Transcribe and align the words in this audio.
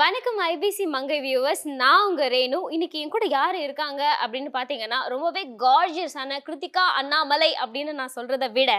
வணக்கம் 0.00 0.38
ஐபிசி 0.52 0.84
மங்கை 0.94 1.16
வியூவர்ஸ் 1.24 1.62
நான் 1.80 2.06
உங்க 2.06 2.24
ரேணு. 2.32 2.58
இன்னைக்கு 2.74 2.96
என் 3.02 3.12
கூட 3.14 3.26
யார் 3.34 3.56
இருக்காங்க 3.64 4.02
அப்படின்னு 4.22 4.50
பார்த்தீங்கன்னா 4.56 4.98
ரொம்பவே 5.12 5.42
கார்ஜியஸான 5.62 6.38
கிருத்திகா 6.46 6.84
அண்ணாமலை 7.00 7.48
அப்படின்னு 7.62 7.92
நான் 8.00 8.12
சொல்றதை 8.16 8.48
விட 8.56 8.72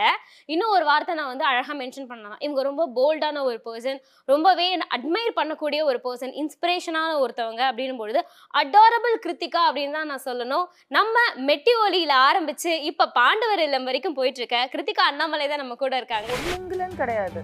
இன்னும் 0.53 0.73
ஒரு 0.75 0.85
வார்த்தை 0.89 1.15
நான் 1.19 1.31
வந்து 1.31 1.47
அழகாக 1.51 1.77
மென்ஷன் 1.81 2.09
பண்ணலாம். 2.11 2.41
இவங்க 2.45 2.61
ரொம்ப 2.69 2.85
போல்டான 2.97 3.43
ஒரு 3.49 3.57
பர்சன் 3.67 3.99
ரொம்பவே 4.33 4.67
அட்மையர் 4.97 5.37
பண்ணக்கூடிய 5.39 5.79
ஒரு 5.89 6.01
பர்சன் 6.05 6.35
இன்ஸ்பிரேஷனான 6.43 7.09
ஒருத்தவங்க 7.23 7.63
அப்படின்னும் 7.69 8.01
பொழுது 8.03 8.21
அடாரபிள் 8.63 9.17
கிருத்திகா 9.25 9.63
அப்படின்னு 9.69 9.97
தான் 9.99 10.11
நான் 10.13 10.25
சொல்லணும். 10.29 10.65
நம்ம 10.99 11.17
மெட்டி 11.49 11.75
ஒலியில 11.87 12.15
ஆரம்பிச்சு 12.29 12.73
இப்ப 12.91 13.11
பாண்டவர் 13.19 13.65
இல்லம் 13.67 13.89
வரைக்கும் 13.91 14.17
போயிட்டு 14.21 14.41
இருக்க 14.43 14.59
கிருத்திகா 14.75 15.05
அண்ணாமலை 15.11 15.47
தான் 15.53 15.63
நம்ம 15.65 15.81
கூட 15.83 15.95
இருக்காங்க. 16.03 16.31
கிடையாது. 17.03 17.41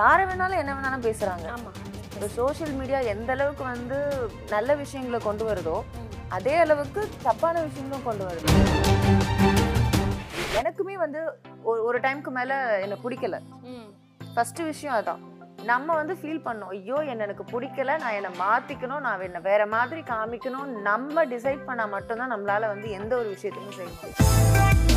யாரை 0.00 0.24
வேணாலும் 0.30 0.60
என்ன 0.64 0.72
வேணாலும் 0.78 1.06
பேசுறாங்க. 1.10 1.46
ஆமா. 1.58 1.72
இப்போ 2.20 2.34
சோஷியல் 2.34 2.72
மீடியா 2.72 2.98
எந்த 3.10 3.32
அளவுக்கு 3.32 3.62
வந்து 3.64 3.98
நல்ல 4.50 4.74
விஷயங்களை 4.74 5.20
கொண்டு 5.20 5.44
வருதோ 5.44 5.76
அதே 6.28 6.56
அளவுக்கு 6.56 7.08
தப்பான 7.22 7.60
விஷயங்களும் 7.60 8.02
கொண்டு 8.02 8.24
வருது. 8.24 8.48
எனக்குமே 10.58 10.94
வந்து 10.94 11.20
ஒரு 11.62 11.84
ஒரு 11.84 12.00
டைம்க்கு 12.00 12.30
மேல 12.30 12.52
என்ன 12.80 12.98
பிடிக்கல. 13.04 13.38
ம். 13.62 13.88
ஃபர்ஸ்ட் 14.34 14.60
விஷயம் 14.62 14.94
அதான். 14.94 15.22
நம்ம 15.64 15.94
வந்து 15.94 16.14
ஃபீல் 16.14 16.44
பண்ணோம் 16.44 16.68
ஐயோ 16.68 16.94
என்ன 16.94 17.24
எனக்கு 17.24 17.46
பிடிக்கல 17.54 17.98
நான் 17.98 18.12
என்னை 18.12 18.30
மாத்திக்கணும் 18.40 19.00
நான் 19.00 19.20
என்ன 19.20 19.40
வேற 19.40 19.66
மாதிரி 19.66 20.00
காமிக்கணும். 20.00 20.68
நம்ம 20.82 21.24
டிசைட் 21.24 21.64
பண்ணா 21.64 21.86
மட்டும்தான் 21.86 22.32
நம்மளால 22.32 22.68
வந்து 22.68 22.90
எந்த 22.90 23.16
ஒரு 23.16 23.28
விஷயத்தையுமே 23.28 23.72
செய்ய 23.72 23.90
முடியும். 23.90 24.89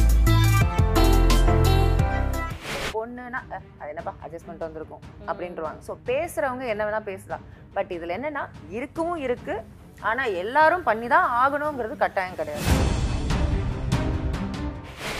பொண்ணுனா 2.93 3.39
"அஹ், 3.51 3.65
அது 3.79 3.89
என்னப்பா 3.89 4.13
அட்ஜஸ்ட் 4.23 4.45
பண்ணிட்டு 4.45 4.67
வந்திருக்கோம் 4.67 5.03
அப்படின்றவாங்க 5.27 5.81
ஸோ 5.87 5.95
பேசுறவங்க 6.09 6.65
என்ன 6.67 6.85
வேணா 6.85 7.01
பேசலாம். 7.07 7.43
பட் 7.73 7.91
இதுல 7.91 8.15
என்னன்னா 8.17 8.43
இருக்கவும் 8.71 9.21
இருக்கு 9.25 9.55
ஆனா 10.03 10.23
எல்லாரும் 10.41 10.83
பண்ணி 10.83 11.07
தான் 11.09 11.27
ஆகணுங்கிறது 11.39 11.95
கட்டாயம் 11.97 12.39
கிடையாது. 12.39 12.65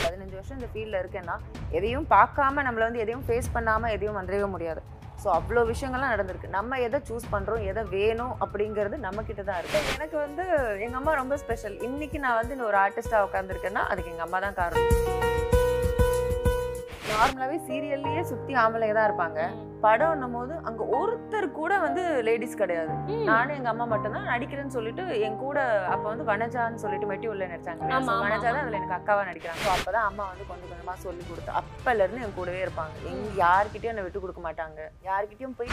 பதினஞ்சு 0.04 0.36
வருஷம் 0.38 0.58
இந்த 0.58 0.70
ஃபீல்டில் 0.72 1.00
இருக்கேன்னா 1.02 1.36
எதையும் 1.72 2.08
பார்க்காம 2.12 2.64
நம்மள 2.66 2.86
வந்து 2.88 3.04
எதையும் 3.04 3.26
ஃபேஸ் 3.28 3.54
பண்ணாம 3.56 3.92
எதையும் 3.96 4.20
வந்துடவே 4.20 4.50
முடியாது. 4.54 4.82
ஸோ 5.22 5.30
அவ்வளோ 5.36 5.62
விஷயங்கள்லாம் 5.70 6.14
நடந்திருக்கு. 6.14 6.56
நம்ம 6.56 6.80
எதை 6.86 7.00
சூஸ் 7.08 7.32
பண்ணுறோம் 7.34 7.66
எதை 7.70 7.84
வேணும் 7.94 8.34
அப்படிங்கிறது 8.44 8.96
நம்ம 9.06 9.24
கிட்ட 9.24 9.42
தான் 9.44 9.60
இருக்கு. 9.62 9.82
எனக்கு 9.96 10.18
வந்து 10.20 10.44
எங்கள் 10.84 11.00
அம்மா 11.00 11.14
ரொம்ப 11.16 11.38
ஸ்பெஷல் 11.44 11.78
இன்னைக்கு 11.88 12.20
நான் 12.20 12.40
வந்து 12.42 12.68
ஒரு 12.70 12.80
ஆர்டிஸ்டாக 12.82 13.28
உட்காந்துருக்கேன்னா 13.28 13.84
அதுக்கு 13.92 14.14
எங்கள் 14.14 14.28
அம்மா 14.28 14.40
தான் 14.42 14.60
காரணம். 14.60 14.90
நார்மலாகவே 17.14 17.58
சீரியல்லையே 17.68 18.22
சுற்றி 18.30 18.54
ஆம்பளைங்க 18.62 18.94
தான் 18.98 19.08
இருப்பாங்க. 19.10 19.40
படம்னும் 19.84 20.36
போது 20.38 20.54
அங்கே 20.68 20.84
ஒருத்தர் 20.98 21.48
கூட 21.58 21.74
வந்து 21.86 22.04
லேடிஸ் 22.28 22.60
கிடையாது. 22.62 22.94
நானும் 23.30 23.56
எங்க 23.58 23.70
அம்மா 23.72 23.86
மட்டும்தான் 23.94 24.30
நடிக்கிறேன்னு 24.34 24.76
சொல்லிட்டு 24.78 25.04
என் 25.28 25.40
கூட 25.44 25.58
அப்ப 25.94 26.04
வந்து 26.12 26.26
வனஜான்னு 26.32 26.82
சொல்லிட்டு 26.84 27.10
மெட்டி 27.12 27.28
உள்ள 27.32 27.48
நடிச்சாங்க 27.54 27.90
வனஜா. 28.22 28.48
தான் 28.54 28.64
அதுல 28.64 28.80
எனக்கு 28.80 28.98
அக்காவா 29.00 29.24
நடிக்கிறாங்க. 29.30 29.62
ஸோ 29.66 29.72
அப்பதான் 29.76 30.08
அம்மா 30.10 30.26
வந்து 30.32 30.48
கொஞ்சம் 30.52 30.72
கொஞ்சமா 30.72 30.96
சொல்லி 31.06 31.24
கொடுத்து 31.32 31.58
அப்பல 31.62 32.06
இருந்து 32.06 32.24
என் 32.28 32.38
கூடவே 32.40 32.62
இருப்பாங்க. 32.66 32.96
எங்க 33.12 33.28
யார்கிட்டயும் 33.44 33.94
என்னை 33.96 34.06
விட்டு 34.08 34.24
கொடுக்க 34.26 34.42
மாட்டாங்க. 34.48 34.90
யார்கிட்டயும் 35.10 35.58
போய் 35.60 35.72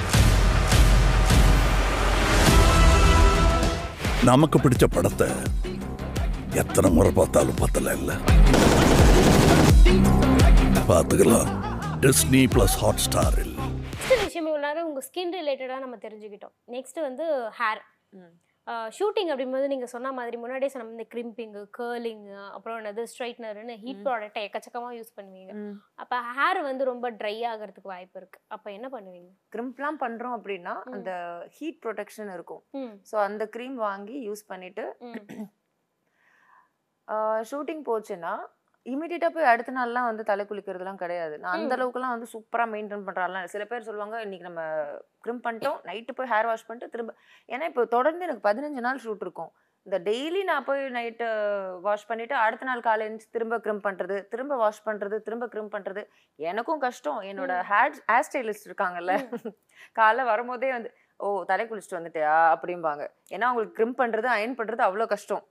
நமக்கு 4.30 4.58
பிடிச்ச 4.64 4.86
படத்தை 4.96 5.28
எத்தனை 6.62 6.88
முறை 6.96 7.12
பார்த்தாலும் 7.20 7.60
பத்தல 7.62 7.92
இல்ல? 8.00 8.12
பார்த்துக்கலாம். 10.90 11.48
டிஸ்னி 12.04 12.40
பிளஸ் 12.52 12.76
ஹாட் 12.82 13.02
ஸ்டாரில் 13.06 13.52
நெக்ஸ்ட் 14.10 14.22
விஷயம் 14.26 14.46
இவ்வளோ 14.48 14.62
நேரம் 14.64 14.86
உங்கள் 14.88 15.04
ஸ்கின் 15.08 15.34
ரிலேட்டடாக 15.36 15.82
நம்ம 15.84 15.96
தெரிஞ்சுக்கிட்டோம். 16.04 16.54
நெக்ஸ்ட் 16.74 16.98
வந்து 17.08 17.24
ஹேர். 17.58 17.82
ஷூட்டிங் 18.96 19.30
அப்படிங்கும்போது 19.32 19.68
நீங்கள் 19.72 19.90
சொன்ன 19.92 20.12
மாதிரி 20.18 20.36
முன்னாடியே 20.42 20.70
சொன்ன 20.72 20.92
இந்த 20.96 21.06
கிரிம்பிங்கு 21.12 21.62
கேர்லிங்கு 21.78 22.34
அப்புறம் 22.56 22.76
என்னது 22.80 23.02
ஸ்ட்ரைட்னர்னு 23.12 23.76
ஹீட் 23.84 24.02
ப்ராடக்ட்டை 24.06 24.42
எக்கச்சக்கமாக 24.46 24.96
யூஸ் 24.98 25.16
பண்ணுவீங்க. 25.18 25.52
அப்போ 26.02 26.18
ஹேர் 26.36 26.60
வந்து 26.68 26.84
ரொம்ப 26.92 27.08
ட்ரை 27.20 27.34
ஆகிறதுக்கு 27.52 27.92
வாய்ப்பு 27.94 28.18
இருக்குது 28.20 28.44
அப்போ 28.56 28.70
என்ன 28.76 28.88
பண்ணுவீங்க? 28.96 29.30
கிரிம்ப்லாம் 29.56 30.00
பண்றோம் 30.04 30.36
அப்படின்னா 30.38 30.74
அந்த 30.94 31.12
ஹீட் 31.58 31.82
ப்ரொடெக்ஷன் 31.86 32.32
இருக்கும். 32.36 32.62
ஸோ 33.10 33.18
அந்த 33.28 33.46
க்ரீம் 33.56 33.78
வாங்கி 33.88 34.18
யூஸ் 34.28 34.44
பண்ணிட்டு 34.52 34.86
ம். 35.10 35.48
ஷூட்டிங் 37.50 37.84
போச்சுன்னா 37.90 38.34
இமீடியட்டாக 38.86 39.32
போய் 39.34 39.50
அடுத்த 39.52 39.70
நாள்லாம் 39.78 40.06
வந்து 40.08 40.22
தலை 40.28 40.44
குளிக்கிறதுலாம் 40.50 41.00
கிடையாது. 41.02 41.34
நான் 41.42 41.56
அந்த. 41.56 41.74
அளவுக்குலாம் 41.76 42.14
வந்து 42.14 42.28
சூப்பராக 42.34 42.72
மெயின்டைன் 42.74 43.06
பண்ணுறாலாம் 43.06 43.50
சில 43.54 43.64
பேர் 43.70 43.88
சொல்லுவாங்க 43.88 44.18
இன்னைக்கு 44.26 44.46
நம்ம 44.48 44.62
க்ரிம் 45.24 45.42
பண்ணிட்டோம் 45.46 45.80
நைட்டு 45.88 46.14
போய் 46.18 46.30
ஹேர் 46.34 46.48
வாஷ் 46.50 46.66
பண்ணிட்டு 46.68 46.92
திரும்ப 46.94 47.14
ஏன்னா 47.54 47.66
இப்போ 47.72 47.84
தொடர்ந்து 47.96 48.26
எனக்கு 48.28 48.46
பதினஞ்சு 48.48 48.86
நாள் 48.86 49.02
ஷூட் 49.04 49.24
இருக்கும். 49.26 49.52
இந்த 49.86 49.98
டெய்லி 50.08 50.40
நான் 50.48 50.66
போய் 50.68 50.82
நைட்டு 50.96 51.26
வாஷ் 51.84 52.08
பண்ணிட்டு 52.08 52.34
அடுத்த 52.44 52.64
நாள் 52.70 52.86
காலை 52.88 53.04
எழுந்துச்சு 53.06 53.34
திரும்ப 53.36 53.58
க்ரிம் 53.66 53.84
பண்ணுறது 53.86 54.16
திரும்ப 54.32 54.56
வாஷ் 54.62 54.82
பண்ணுறது 54.88 55.18
திரும்ப 55.26 55.46
க்ரிம் 55.52 55.70
பண்ணுறது 55.74 56.02
எனக்கும் 56.50 56.82
கஷ்டம். 56.86 57.20
என்னோட 57.30 57.52
ஹேர் 57.70 58.02
ஹேர் 58.10 58.26
ஸ்டைலிஸ்ட் 58.28 58.68
இருக்காங்கல்ல. 58.70 59.14
காலைல 60.00 60.26
வரும்போதே 60.32 60.70
வந்து 60.78 60.90
ஓ 61.26 61.30
தலை 61.48 61.64
குளிச்சுட்டு 61.70 61.98
வந்துட்டியா? 61.98 62.34
அப்படிம்பாங்க. 62.52 63.02
ஏன்னா 63.34 63.46
அவங்களுக்கு 63.48 63.76
க்ரிம் 63.78 63.98
பண்ணுறது 64.02 64.28
அயன் 64.34 64.58
பண்ணுறது 64.60 64.82
அவ்வளோ 64.86 65.06
கஷ்டம். 65.14 65.42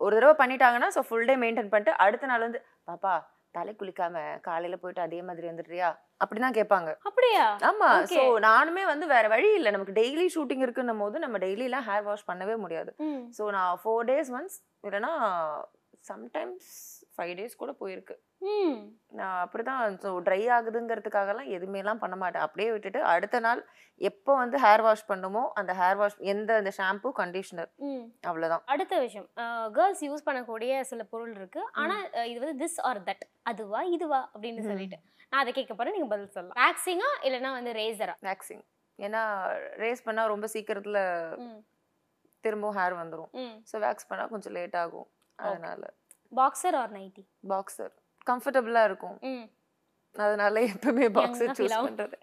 ஒரு 0.00 0.14
தடவை 0.16 0.34
பண்ணிட்டாங்கன்னா 0.40 0.88
ஸோ 0.96 1.00
ஃபுல் 1.08 1.28
டே 1.30 1.34
மெயின்டைன் 1.44 1.72
பண்ணிட்டு 1.72 1.94
அடுத்த 2.04 2.26
நாள் 2.26 2.46
வந்து 2.46 2.60
பாப்பா 2.90 3.14
தலை 3.54 3.72
குளிக்காம 3.80 4.16
காலையில 4.46 4.76
போயிட்டு 4.76 5.00
அதே 5.04 5.22
மாதிரி 5.22 5.46
வந்துடுறியா? 5.48 5.88
அப்படிதான் 6.22 6.56
கேட்பாங்க. 6.58 6.90
அப்படியா? 7.08 7.44
ஆமா. 7.70 7.88
ஸோ 8.14 8.22
நானுமே 8.46 8.84
வந்து 8.84 9.06
வேற 9.06 9.28
வழி 9.28 9.48
இல்லை. 9.54 9.70
நமக்கு 9.70 9.92
டெய்லி 9.92 10.26
ஷூட்டிங் 10.34 10.64
இருக்குன்னும் 10.66 10.98
போது 10.98 11.18
நம்ம 11.18 11.38
டெய்லிலாம் 11.38 11.86
ஹேர் 11.88 12.06
வாஷ் 12.08 12.28
பண்ணவே 12.30 12.56
முடியாது. 12.56 12.90
ஸோ 13.38 13.44
நான் 13.50 13.78
ஃபோர் 13.82 14.06
டேஸ் 14.10 14.30
ஒன்ஸ் 14.38 14.56
இல்லைன்னா 14.86 15.12
சம்டைம்ஸ் 16.10 16.68
ஃபைவ் 17.14 17.34
டேஸ் 17.36 17.60
கூட 17.62 17.72
போயிருக்கு. 17.80 18.16
நான் 19.12 19.38
அப்படிதான் 19.42 19.94
ஸோ 20.02 20.08
ட்ரை 20.26 20.40
ஆகுதுங்கிறதுக்காகலாம் 20.56 21.48
எதுவுமேலாம் 21.54 22.00
பண்ண 22.00 22.16
மாட்டேன். 22.16 22.44
அப்படியே 22.46 22.68
விட்டுட்டு 22.72 23.00
அடுத்த 23.12 23.36
நாள் 23.40 23.60
எப்போ 24.00 24.32
வந்து 24.36 24.56
ஹேர் 24.64 24.82
வாஷ் 24.82 25.08
பண்ணுமோ 25.08 25.42
அந்த 25.56 25.72
ஹேர் 25.78 25.98
வாஷ் 26.00 26.18
எந்த 26.32 26.50
அந்த 26.56 26.70
ஷாம்பு 26.76 27.10
கண்டிஷனர் 27.18 27.70
அவ்வளோதான் 28.28 28.64
அடுத்த 28.66 28.94
விஷயம். 29.00 29.28
கேர்ள்ஸ் 29.76 30.02
யூஸ் 30.06 30.26
பண்ணக்கூடிய 30.26 30.80
சில 30.90 31.04
பொருள் 31.06 31.34
இருக்கு. 31.34 31.62
ஆனா 31.82 31.96
அஹ், 32.14 32.28
இது 32.30 32.38
வந்து 32.42 32.58
திஸ் 32.62 32.78
ஆர் 32.84 33.00
தட் 33.08 33.24
அதுவா 33.46 33.80
இதுவா 33.96 34.20
அப்படின்னு. 34.28 34.66
சொல்லிட்டு. 34.68 34.98
நான் 35.32 35.40
அதை 35.40 35.52
கேட்க 35.52 35.72
போறேன். 35.74 35.96
நீங்க 35.96 36.10
பதில் 36.12 36.34
சொல்லலாம். 36.34 36.58
வேக்சிங்கா 36.62 37.10
இல்லைன்னா 37.26 37.52
வந்து 37.54 37.72
ரேசரா 37.74 38.16
வேக்சிங் 38.28 38.64
ஏன்னா 38.98 39.22
ரேஸ் 39.82 40.06
பண்ணால் 40.06 40.32
ரொம்ப 40.32 40.46
சீக்கிரத்தில் 40.54 41.00
திரும்பவும் 42.44 42.78
ஹேர் 42.78 42.94
வந்துடும் 42.98 43.30
ஸோ 43.70 43.78
வேக்ஸ் 43.84 44.08
பண்ணால் 44.10 44.32
கொஞ்சம் 44.32 44.54
லேட் 44.56 44.76
ஆகும். 44.80 45.08
அதனால. 45.38 45.82
பாக்ஸர் 46.32 46.76
ஆர் 46.78 46.92
நைட்டி 46.94 47.22
பாக்ஸர் 47.50 47.92
கம்ஃபர்டபுளாக 48.30 48.88
இருக்கும். 48.90 49.16
அதனால 50.14 50.60
எப்பவுமே 50.72 51.08
feel 51.16 51.58
சூஸ். 51.58 51.74
பண்ணுறது 51.88 52.16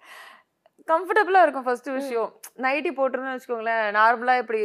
கம்ஃபர்டபுளாக 0.91 1.45
இருக்கும் 1.45 1.67
ஃபர்ஸ்ட் 1.67 1.89
விஷயம். 1.99 2.31
நைட்டி 2.65 2.91
போட்டுருந்தோம்னு 2.97 3.35
வச்சுக்கோங்களேன் 3.35 3.85
நார்மலாக 3.99 4.41
இப்படி 4.43 4.61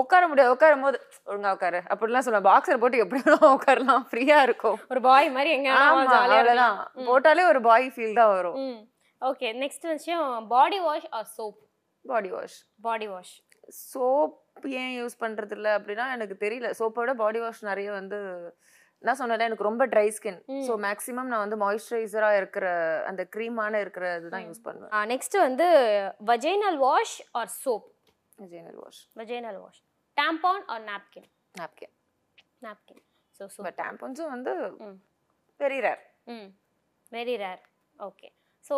உட்கார 0.00 0.22
முடியாது. 0.30 0.54
உட்காரும் 0.54 0.82
போது 0.86 0.98
ஒழுங்கா 1.30 1.50
உட்காரு. 1.56 1.78
அப்படிலாம் 1.92 2.24
சொல்லுவேன். 2.24 2.46
பாக்ஸர் 2.48 2.80
போட்டு 2.82 2.98
எப்படி 3.04 3.20
உட்காரலாம். 3.56 4.02
ஃப்ரீயாக 4.08 4.46
இருக்கும். 4.48 4.76
ஒரு 4.92 5.00
பாய் 5.06 5.28
மாதிரி 5.36 5.50
எங்க 5.56 5.68
ஆமா 5.82 6.02
அவ்வளோதான் 6.16 6.76
போட்டாலே 7.08 7.44
ஒரு 7.52 7.60
பாய் 7.68 7.86
ஃபீல் 7.94 8.18
தான் 8.20 8.32
வரும். 8.34 8.58
ஓகே 9.20 9.48
நெக்ஸ்ட் 9.62 9.86
விஷயம் 9.94 10.26
body 10.54 10.80
wash 10.86 11.08
or 11.18 11.30
soap 11.36 11.58
body 12.04 12.30
wash 12.34 12.58
body 12.86 13.06
wash 13.12 13.34
soap 13.92 14.36
ஏன் 14.82 14.92
யூஸ் 14.98 15.16
பண்றது 15.22 15.54
இல்ல 15.58 15.68
அப்படின்னா 15.78 16.04
எனக்கு 16.16 16.36
தெரியல. 16.44 16.68
சோப்போட 16.80 17.14
பாடி 17.22 17.40
வாஷ் 17.44 17.62
நிறைய 17.70 17.88
வந்து 18.00 18.18
நான் 19.06 19.18
சொன்னல 19.20 19.46
எனக்கு 19.48 19.68
ரொம்ப 19.68 19.84
ட்ரை 19.86 20.06
ஸ்கின். 20.16 20.38
ஸோ 20.68 20.74
மேக்ஸிமம் 20.86 21.30
நான் 21.32 21.44
வந்து 21.44 21.56
மாய்ஸ்சரைசரா 21.56 22.30
இருக்கிற 22.36 22.66
அந்த 23.06 23.22
க்ரீமான 23.34 23.80
இருக்கிற 23.80 24.06
இதுதான். 24.20 24.46
யூஸ் 24.48 24.62
பண்ணுவேன். 24.62 24.92
நெக்ஸ்ட் 25.12 25.36
வந்து 25.38 25.66
vaginal 26.30 26.78
wash 26.78 27.16
or 27.32 27.52
soap 27.62 27.86
general 28.54 28.80
wash 28.84 29.02
vaginal 29.16 29.60
wash 29.64 29.82
tampon 30.16 30.60
or 30.74 30.84
napkin? 30.84 31.24
Napkin 31.54 31.94
napkin. 32.60 32.98
So 33.40 33.46
so 33.54 33.70
டேம்பன்ஸும் 33.80 34.32
வந்து. 34.34 34.52
வெரி 35.60 35.78
ரேர் 35.86 36.02
ம். 36.34 36.48
வெரி 37.12 37.34
ரேர் 37.36 37.62
ஓகே 37.96 38.28
ஸோ 38.68 38.74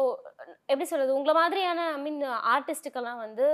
எப்படி 0.71 0.87
சொல்கிறது 0.91 1.17
உங்களை 1.17 1.35
மாதிரியான 1.41 1.81
ஐ 1.97 1.99
மீன் 2.05 2.23
ஆர்டிஸ்ட்டுக்கெல்லாம் 2.55 3.21
வந்து 3.25 3.47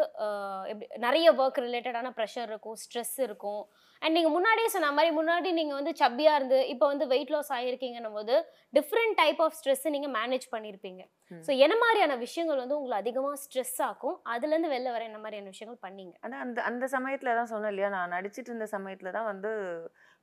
எப்படி 0.72 0.86
நிறைய 1.06 1.26
ஒர்க் 1.40 1.64
ரிலேட்டடான 1.66 2.12
ப்ரெஷர் 2.18 2.48
இருக்கும் 2.52 2.78
ஸ்ட்ரெஸ் 2.84 3.16
இருக்கும். 3.26 3.62
அண்ட் 4.02 4.16
நீங்கள் 4.18 4.34
முன்னாடியே 4.36 4.68
சொன்ன 4.72 4.90
மாதிரி 4.96 5.10
முன்னாடி 5.18 5.48
நீங்கள் 5.58 5.78
வந்து 5.78 5.92
சப்பியாக 6.00 6.38
இருந்து 6.38 6.58
இப்போ 6.72 6.86
வந்து 6.92 7.04
வெயிட் 7.12 7.32
லாஸ் 7.34 7.50
ஆகிருக்கீங்கன்னும் 7.56 8.16
போது 8.18 8.34
டிஃப்ரெண்ட் 8.78 9.14
டைப் 9.20 9.40
ஆஃப் 9.44 9.54
ஸ்ட்ரெஸ்ஸை 9.58 9.90
நீங்கள் 9.94 10.14
மேனேஜ் 10.16 10.46
பண்ணியிருப்பீங்க. 10.54 11.02
ஸோ 11.46 11.50
என்ன 11.64 11.74
மாதிரியான 11.82 12.16
விஷயங்கள் 12.24 12.62
வந்து 12.62 12.78
உங்களை 12.78 12.96
அதிகமாக 13.02 13.38
ஸ்ட்ரெஸ் 13.44 13.78
ஆக்கும்? 13.88 14.16
அதுலேருந்து 14.32 14.72
வெளில 14.74 14.92
வர 14.96 15.04
என்ன 15.10 15.20
மாதிரியான 15.22 15.52
விஷயங்கள் 15.54 15.80
பண்ணீங்க? 15.86 16.14
ஆனா 16.26 16.38
அந்த 16.46 16.58
அந்த 16.70 16.88
சமயத்துல 16.96 17.36
தான் 17.40 17.52
சொன்னேன் 17.52 17.72
இல்லையா? 17.74 17.90
நான் 17.96 18.14
நடிச்சிட்டு 18.16 18.52
இருந்த 18.52 18.68
சமயத்துல 18.76 19.12
தான் 19.18 19.30
வந்து 19.32 19.52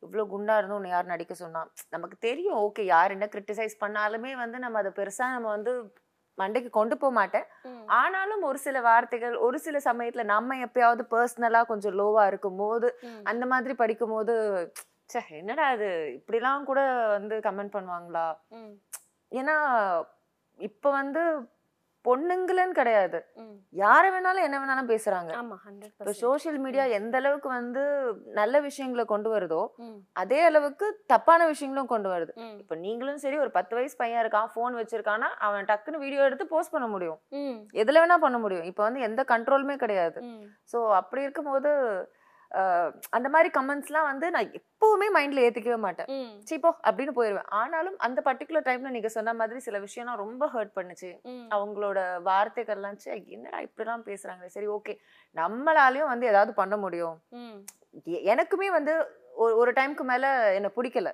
இவ்வளோ 0.04 0.24
குண்டா 0.34 0.54
இருந்தும் 0.58 0.80
உன்னை 0.80 0.92
யார் 0.94 1.12
நடிக்க 1.14 1.34
சொன்னா 1.42 1.62
நமக்கு 1.96 2.18
தெரியும் 2.28 2.60
ஓகே 2.66 2.84
யார் 2.94 3.14
என்ன 3.16 3.26
கிரிட்டிசைஸ் 3.34 3.76
பண்ணாலுமே 3.84 4.32
வந்து 4.44 4.60
நம்ம 4.66 4.80
அதை 4.84 4.92
பெருசா 5.00 5.28
நம்ம 5.36 5.50
வந்து 5.58 5.74
மண்டைக்கு 6.38 6.70
கொண்டு 6.78 6.96
போக 6.98 7.14
மாட்டேன். 7.18 7.48
ஆனாலும் 8.02 8.44
ஒரு 8.50 8.60
சில 8.66 8.78
வார்த்தைகள் 8.82 9.34
ஒரு 9.46 9.58
சில 9.66 9.78
சமயத்துல 9.88 10.24
நம்ம 10.34 10.56
எப்பயாவது 10.68 11.04
பர்சனலா 11.14 11.62
கொஞ்சம் 11.72 11.98
லோவா 12.00 12.24
இருக்கும் 12.32 12.60
போது. 12.64 12.88
அந்த 13.32 13.46
மாதிரி 13.52 13.74
படிக்கும் 13.82 14.14
போது 14.16 14.36
ச்சே 15.10 15.22
என்னடா 15.40 15.66
அது 15.76 15.90
இப்படிலாம் 16.18 16.68
கூட 16.70 16.82
வந்து 17.16 17.38
கமெண்ட் 17.48 17.76
பண்ணுவாங்களா. 17.76 18.28
ஏன்னா 19.32 19.58
இப்ப 20.60 20.92
வந்து 20.92 21.24
பொண்ணுங்களன்னு 22.08 22.76
கிடையாது. 22.80 23.20
யாரை 23.82 24.08
வேணாலும் 24.14 24.46
என்ன 24.48 24.58
வேணாலும் 24.62 24.90
பேசுறாங்க. 24.92 25.32
சோஷியல் 26.22 26.60
மீடியா 26.66 26.84
எந்த 27.00 27.16
அளவுக்கு 27.22 27.50
வந்து 27.58 27.84
நல்ல 28.40 28.62
விஷயங்களை 28.68 29.04
கொண்டு 29.14 29.30
வருதோ 29.34 29.62
அதே 30.22 30.40
அளவுக்கு 30.50 30.88
தப்பான 31.14 31.48
விஷயங்களும் 31.54 31.92
கொண்டு 31.94 32.10
வருது. 32.14 32.34
இப்போ 32.62 32.78
நீங்களும் 32.86 33.22
சரி 33.26 33.38
ஒரு 33.44 33.52
பத்து 33.58 33.76
வயசு 33.80 33.96
பையன் 34.02 34.22
இருக்கான் 34.24 34.50
ஃபோன் 34.54 34.80
வச்சிருக்கான்னா 34.82 35.30
அவன் 35.50 35.70
டக்குன்னு 35.72 36.04
வீடியோ 36.06 36.24
எடுத்து 36.30 36.48
போஸ்ட் 36.54 36.74
பண்ண 36.78 36.88
முடியும். 36.96 37.20
எதுல 37.84 38.02
வேணா 38.04 38.18
பண்ண 38.26 38.40
முடியும். 38.46 38.68
இப்போ 38.72 38.84
வந்து 38.88 39.06
எந்த 39.10 39.24
கண்ட்ரோலுமே 39.34 39.78
கிடையாது. 39.86 40.20
ஸோ 40.74 40.80
அப்படி 41.02 41.24
இருக்கும்போது 41.28 41.72
அந்த 43.10 43.30
மாதிரி 43.30 43.50
கமெண்ட்ஸ்லாம் 43.58 44.10
வந்து 44.10 44.32
நான் 44.32 44.52
எப்பவுமே 44.52 45.08
மைண்ட்ல 45.14 45.44
ஏத்துக்கவே 45.48 45.78
மாட்டேன். 45.78 46.10
சீப்போ 46.50 46.70
அப்படின்னு 46.88 47.14
போயிடுவேன் 47.16 47.50
ஆனாலும் 47.60 47.98
அந்த 47.98 48.22
பர்டிகுலர் 48.26 48.68
டைம்ல 48.68 48.90
நீங்க 48.90 49.08
சொன்ன 49.08 49.34
மாதிரி 49.34 49.60
சில 49.60 49.80
விஷயம்லாம் 49.80 50.22
ரொம்ப 50.26 50.50
ஹர்ட் 50.54 50.74
பண்ணுச்சு. 50.76 51.12
அவங்களோட 51.26 52.00
வார்த்தைகள்லாம் 52.30 53.00
என்னடா 53.26 53.60
இப்படிலாம் 53.60 54.08
பேசுறாங்க 54.10 54.46
சரி 54.46 54.68
ஓகே 54.68 54.96
நம்மளாலையும் 55.36 56.12
வந்து 56.14 56.28
ஏதாவது 56.28 56.54
பண்ண 56.54 56.78
முடியும். 56.78 57.18
எனக்குமே 58.34 58.70
வந்து 58.72 58.96
ஒரு 59.34 59.58
ஒரு 59.58 59.72
டைம்க்கு 59.72 60.04
மேல 60.04 60.54
என்ன 60.54 60.72
பிடிக்கல. 60.76 61.12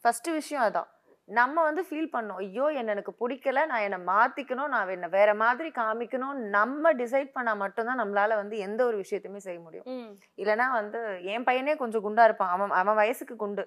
ஃபர்ஸ்ட் 0.00 0.28
விஷயம் 0.28 0.62
அதான். 0.62 0.90
நம்ம 1.28 1.62
வந்து 1.62 1.82
ஃபீல் 1.88 2.12
பண்ணோம் 2.12 2.36
ஐயோ 2.36 2.66
என்ன 2.70 2.92
எனக்கு 2.92 3.12
பிடிக்கல 3.20 3.64
நான் 3.66 3.84
என்னை 3.86 3.98
மாத்திக்கணும் 4.10 4.68
நான் 4.68 4.88
என்ன 4.88 5.06
வேற 5.08 5.30
மாதிரி 5.34 5.68
காமிக்கணும் 5.78 6.36
நம்ம 6.50 6.92
டிசைட் 6.92 7.30
பண்ணா 7.32 7.52
மட்டும்தான் 7.54 8.00
நம்மளால 8.02 8.36
வந்து 8.36 8.58
எந்த 8.58 8.80
ஒரு 8.84 8.96
விஷயத்தையுமே 8.96 9.40
செய்ய 9.46 9.58
முடியும். 9.60 9.86
ம். 9.86 10.12
இல்லைன்னா 10.38 10.66
வந்து 10.70 11.00
என் 11.32 11.46
பையனே 11.48 11.74
கொஞ்சம் 11.76 12.04
குண்டா 12.06 12.24
இருப்பான். 12.24 12.52
அவன் 12.56 12.76
அவன் 12.82 12.94
வயசுக்கு 12.94 13.36
குண்டு. 13.36 13.64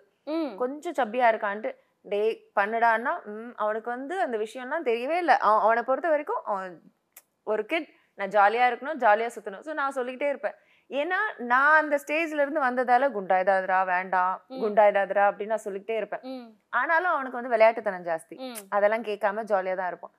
கொஞ்சம் 0.56 0.98
சப்பியா 1.02 1.28
இருக்கான்ட்டு 1.32 1.72
டே 2.06 2.22
பண்ணுடான்னா 2.56 3.14
அவனுக்கு 3.56 3.90
வந்து 3.90 4.16
அந்த 4.22 4.38
விஷயம்லாம் 4.38 4.88
தெரியவே 4.90 5.18
இல்லை. 5.18 5.36
அவன் 5.40 5.64
அவனை 5.66 5.84
பொறுத்த 5.84 6.10
வரைக்கும் 6.10 6.44
ஒரு 7.44 7.66
கிட் 7.66 7.90
நான் 8.20 8.34
ஜாலியா 8.38 8.66
இருக்கணும் 8.70 9.02
ஜாலியா 9.04 9.30
சுத்தணும். 9.36 9.64
ஸோ 9.68 9.74
நான் 9.74 9.98
சொல்லிக்கிட்டே 9.98 10.30
இருப்பேன். 10.30 10.58
ஏன்னா 10.90 11.18
நான் 11.46 11.80
அந்த 11.80 11.96
ஸ்டேஜ்ல 11.98 12.42
இருந்து 12.42 12.62
வந்ததால 12.64 13.08
குண்டாயிடாதரா 13.16 13.80
வேண்டாம் 13.90 14.36
ம். 14.50 14.62
குண்டாயிடாதரா 14.62 15.24
அப்படின்னு 15.30 15.54
நான் 15.54 15.66
சொல்லிக்கிட்டே 15.66 15.98
இருப்பேன். 15.98 16.24
ஆனாலும் 16.74 17.12
அவனுக்கு 17.12 17.40
வந்து 17.40 17.54
விளையாட்டுத்தனம் 17.54 18.08
ஜாஸ்தி. 18.08 18.36
அதெல்லாம் 18.72 19.06
கேட்காம 19.06 19.44
ஜாலியா 19.52 19.76
தான் 19.76 19.92
இருப்பான். 19.92 20.14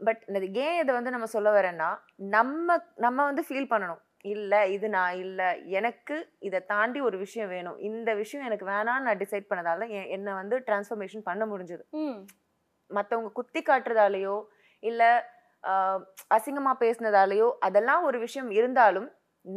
பட் 0.00 0.20
இந்த 0.28 0.38
ஏன் 0.62 0.78
இதை 0.80 0.92
வந்து 0.94 1.10
நம்ம 1.10 1.28
சொல்ல 1.32 1.48
வரேன்னா 1.52 1.88
நம்ம 2.32 2.68
நம்ம 2.98 3.24
வந்து 3.24 3.42
ஃபீல் 3.46 3.70
பண்ணணும். 3.72 4.02
இல்ல 4.24 4.54
இது 4.68 4.86
நான் 4.94 5.14
இல்ல. 5.20 5.40
எனக்கு 5.78 6.16
இதை 6.42 6.60
தாண்டி 6.66 7.00
ஒரு 7.00 7.18
விஷயம் 7.18 7.50
வேணும். 7.50 7.78
இந்த 7.88 8.10
விஷயம் 8.18 8.46
எனக்கு 8.46 8.66
வேணாம்னு 8.66 9.06
நான் 9.06 9.22
டிசைட் 9.22 9.50
பண்ணதால 9.50 9.86
என்னை 10.14 10.32
வந்து 10.34 10.56
டிரான்ஸ்ஃபர்மேஷன் 10.66 11.24
பண்ண 11.24 11.44
முடிஞ்சது. 11.46 11.84
ம். 12.00 12.18
மத்தவங்க 12.90 13.30
குத்தி 13.32 13.62
காட்டுறதாலேயோ 13.62 14.36
இல்ல 14.82 15.02
ஆஹ், 15.64 16.02
அசிங்கமா 16.34 16.72
பேசுனதாலேயோ 16.80 17.48
அதெல்லாம் 17.60 18.04
ஒரு 18.04 18.18
விஷயம் 18.20 18.50
இருந்தாலும் 18.52 19.08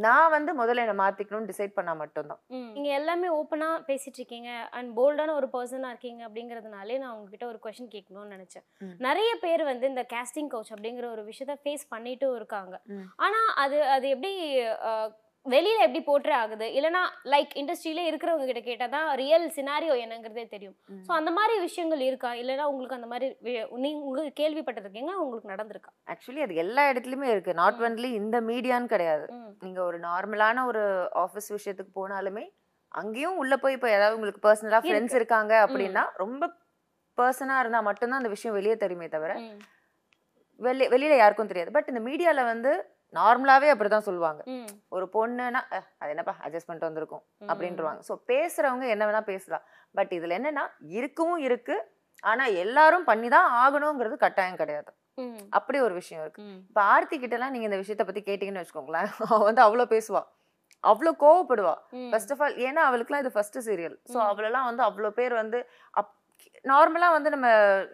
நான் 0.04 0.32
வந்து 0.34 0.50
முதல்ல 0.60 0.84
என்னை 0.84 0.96
மாத்திக்கணும்னு 1.00 1.50
டிசைட் 1.50 1.74
பண்ணா 1.78 1.94
மட்டும்தான். 2.02 2.40
நீங்க 2.74 2.90
எல்லாமே 2.98 3.28
ஓப்பனா 3.38 3.70
பேசிட்டு 3.88 4.20
இருக்கீங்க 4.20 4.50
அண்ட் 4.78 4.90
போல்டான 4.98 5.34
ஒரு 5.40 5.48
பர்சனா 5.56 5.90
இருக்கீங்க 5.92 6.22
அப்படிங்கறதுனாலே 6.28 7.00
நான் 7.02 7.16
உங்ககிட்ட 7.16 7.46
ஒரு 7.52 7.60
கொஸ்டின் 7.64 7.92
கேட்கணும்னு 7.96 8.36
நினைச்சேன். 8.36 8.66
நிறைய 9.08 9.32
பேர் 9.44 9.64
வந்து 9.72 9.90
இந்த 9.92 10.04
கேஸ்டிங் 10.14 10.52
கவுச் 10.54 10.72
அப்படிங்கிற 10.76 11.08
ஒரு 11.16 11.24
விஷயத்த 11.32 11.56
ஃபேஸ் 11.64 11.92
பண்ணிட்டும் 11.96 12.38
இருக்காங்க. 12.40 12.74
ஆனா 13.26 13.42
அது 13.64 13.78
அது 13.96 14.08
எப்படி 14.14 14.32
வெளியில 15.46 15.80
எப்படி 15.86 16.00
போர்ட்ரே 16.04 16.34
ஆகுது 16.42 16.66
இல்லனா 16.76 17.00
லைக் 17.32 17.50
இண்டஸ்ட்ரியில 17.60 18.04
இருக்கிறவங்க 18.10 18.46
கிட்ட 18.48 18.60
கேட்டா 18.68 18.86
தான் 18.94 19.08
ரியல் 19.20 19.44
சினாரியோ 19.56 19.94
என்னங்கிறதே 20.04 20.44
தெரியும். 20.52 20.76
ஸோ 21.06 21.10
அந்த 21.16 21.30
மாதிரி 21.38 21.54
விஷயங்கள் 21.64 22.02
இருக்கா 22.06 22.30
இல்லைன்னா 22.42 22.66
உங்களுக்கு 22.70 22.96
அந்த 22.98 23.08
மாதிரி 23.10 23.26
நீங்க 23.82 24.00
உங்களுக்கு 24.08 24.32
கேள்விப்பட்டிருக்கீங்க 24.40 25.12
உங்களுக்கு 25.24 25.52
நடந்திருக்கா 25.52 25.90
ஆக்சுவலி 26.12 26.44
அது 26.44 26.54
எல்லா 26.64 26.84
இடத்துலயுமே 26.92 27.28
இருக்கு 27.32 27.58
நாட். 27.60 27.82
ஒன்லி 27.88 28.10
இந்த 28.20 28.40
மீடியான்னு 28.50 28.92
கிடையாது 28.94 29.26
ம் 29.64 29.66
நீங்க 29.66 29.80
ஒரு 29.84 29.98
நார்மலான 30.02 30.64
ஒரு 30.66 30.82
ஆஃபீஸ் 31.22 31.48
விஷயத்துக்கு 31.54 31.92
போனாலுமே 31.94 32.44
அங்கேயும் 32.94 33.38
உள்ள 33.38 33.54
போய் 33.56 33.76
இப்போ 33.76 33.88
ஏதாவது 33.90 34.16
உங்களுக்கு 34.16 34.42
பர்சனலா 34.42 34.80
ஃப்ரெண்ட்ஸ் 34.84 35.16
இருக்காங்க 35.18 35.52
அப்படின்னா 35.64 36.02
ரொம்ப 36.16 36.44
பர்சனா 37.18 37.56
இருந்தா 37.58 37.80
மட்டும்தான் 37.82 38.20
அந்த 38.20 38.32
விஷயம் 38.32 38.56
வெளியே 38.56 38.76
தெரியுமே 38.76 39.08
தவிர 39.08 39.32
வெளியே 40.60 40.88
வெளியில 40.88 41.14
யாருக்கும் 41.16 41.48
தெரியாது. 41.48 41.70
பட் 41.72 41.88
இந்த 41.88 42.00
மீடியால 42.00 42.44
வந்து 42.44 42.72
நார்மலாவே 43.14 43.68
அப்படிதான் 43.72 44.06
சொல்லுவாங்க. 44.06 44.40
ம். 44.52 44.68
ஒரு 44.90 45.06
பொண்ணுன்னா 45.12 45.60
"அஹ், 45.70 45.88
அது 45.98 46.10
என்னப்பா 46.10 46.34
அட்ஜஸ்ட் 46.40 46.68
பண்ணிட்டு 46.68 46.88
வந்திருக்கும். 46.88 47.22
அப்படின்றவாங்க. 47.50 48.00
ஸோ 48.08 48.14
பேசுறவங்க 48.28 48.86
என்ன 48.88 49.06
வேணா 49.06 49.22
பேசலாம். 49.26 49.64
பட் 49.94 50.12
இதுல 50.12 50.36
என்னன்னா 50.38 50.64
இருக்கவும் 50.92 51.40
இருக்கு. 51.40 51.76
ஆனா 52.22 52.44
எல்லாரும் 52.62 53.04
பண்ணி 53.04 53.28
தான் 53.28 53.48
ஆகணுங்கிறது 53.62 54.16
கட்டாயம் 54.18 54.56
கிடையாது. 54.56 54.90
அப்படி 55.56 55.78
ஒரு 55.80 55.94
விஷயம் 55.94 56.22
இருக்கு. 56.24 56.40
இப்போ 56.70 56.82
ஆர்த்தி 56.92 57.16
கிட்ட 57.18 57.36
எல்லாம் 57.36 57.54
நீங்க 57.54 57.68
இந்த 57.70 57.80
விஷயத்த 57.82 58.04
பத்தி 58.06 58.22
கேட்டீங்கன்னு 58.22 58.62
வச்சுக்கோங்களேன். 58.62 59.08
அவ 59.30 59.42
வந்து 59.44 59.62
அவ்வளோ 59.62 59.86
பேசுவா. 59.92 60.22
அவ்வளோ 60.84 61.10
கோவப்படுவா. 61.22 61.74
ஃபர்ஸ்ட் 62.10 62.32
ஆஃப் 62.34 62.42
ஆல் 62.44 62.56
ஏன்னா 62.66 62.82
அவளுக்குலாம் 62.88 63.22
இது 63.24 63.32
ஃபர்ஸ்ட் 63.36 63.58
சீரியல் 63.68 63.96
ஸோ 64.12 64.18
ம். 64.18 64.26
அவளெல்லாம் 64.30 64.68
வந்து 64.68 64.82
அவ்வளோ 64.82 65.10
பேர் 65.18 65.34
வந்து 65.34 65.58
அப் 65.94 66.12
நார்மலாக 66.64 67.14
வந்து 67.14 67.30
நம்ம 67.34 67.48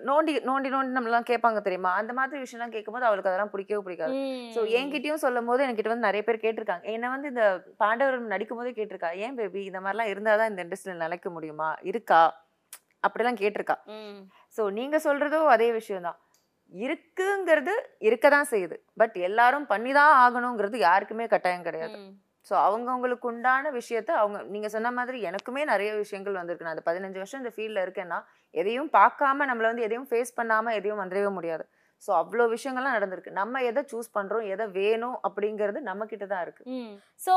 நோண்டி 0.08 0.32
நோண்டி 0.48 0.68
நோண்டி 0.68 0.92
நம்மலாம் 0.96 1.26
கேட்பாங்க 1.30 1.60
தெரியுமா? 1.60 1.90
அந்த 2.00 2.12
மாதிரி 2.12 2.42
விஷயம்லாம் 2.44 2.74
கேட்கும்போது 2.74 3.06
அவளுக்கு 3.08 3.30
அதெல்லாம் 3.30 3.52
பிடிக்கவே 3.52 3.82
பிடிக்காது. 3.86 4.14
ஸோ 4.54 4.60
என்கிட்டயும் 4.78 5.22
சொல்லும் 5.24 5.48
போது 5.50 5.64
என்கிட்ட 5.66 5.92
வந்து 5.92 6.08
நிறைய 6.08 6.22
பேர் 6.22 6.42
கேட்டிருக்காங்க. 6.44 6.84
என்னை 6.94 7.08
வந்து 7.08 7.28
இந்த 7.28 7.44
பாண்டவர் 7.76 8.32
நடிக்கும் 8.34 8.60
போதே 8.60 8.72
கேட்டிருக்கா 8.78 9.10
ஏன் 9.24 9.36
பேபி 9.38 9.62
இந்த 9.70 9.80
மாதிரிலாம் 9.80 10.12
இருந்தால் 10.12 10.40
தான் 10.42 10.50
இந்த 10.52 10.64
இண்டஸ்ட்ரியில் 10.64 11.04
நிலைக்க 11.04 11.30
முடியுமா? 11.30 11.70
இருக்கா? 11.82 12.22
அப்படிலாம் 13.02 13.40
கேட்டிருக்கா. 13.42 13.76
ஸோ 14.56 14.62
நீங்க 14.70 14.96
சொல்றதும் 15.04 15.48
அதே 15.48 15.68
விஷயம்தான். 15.72 16.18
இருக்குங்கிறது 16.72 17.74
இருக்க 18.08 18.26
தான் 18.34 18.50
செய்யுது. 18.52 18.76
பட் 19.00 19.16
எல்லாரும் 19.28 19.66
பண்ணி 19.72 19.92
தான் 20.00 20.12
ஆகணுங்கிறது 20.24 20.76
யாருக்குமே 20.88 21.26
கட்டாயம் 21.34 21.66
கிடையாது. 21.68 21.96
ஸோ 22.46 22.54
அவங்கவுங்களுக்கு 22.66 23.26
உண்டான 23.30 23.70
விஷயத்த 23.78 24.10
அவங்க 24.20 24.38
நீங்க 24.52 24.68
சொன்ன 24.74 24.90
மாதிரி 24.98 25.18
எனக்குமே 25.30 25.62
நிறைய 25.72 25.90
விஷயங்கள் 26.02 26.38
வந்திருக்கு. 26.40 26.66
நான் 26.66 26.76
அந்த 26.76 26.86
பதினஞ்சு 26.88 27.20
வருஷம் 27.22 27.42
இந்த 27.42 27.52
ஃபீல்டில் 27.56 27.82
இருக்கேன்னா 27.84 28.18
எதையும் 28.54 28.90
பார்க்காம 28.98 29.46
நம்மள 29.50 29.66
வந்து 29.72 29.86
எதையும் 29.88 30.08
ஃபேஸ் 30.10 30.32
பண்ணாம 30.38 30.72
எதையும் 30.78 31.02
வந்துடவே 31.02 31.30
முடியாது. 31.38 31.66
ஸோ 32.02 32.10
அவ்வளோ 32.16 32.44
விஷயங்கள்லாம் 32.52 32.96
நடந்திருக்கு. 32.96 33.32
நம்ம 33.32 33.62
எதை 33.62 33.82
சூஸ் 33.90 34.14
பண்றோம் 34.14 34.44
எதை 34.46 34.66
வேணும் 34.70 35.16
அப்படிங்கிறது 35.26 35.80
நம்ம 35.82 36.06
கிட்ட 36.06 36.26
தான் 36.26 36.42
இருக்கு. 36.42 36.62
ஸோ 37.20 37.34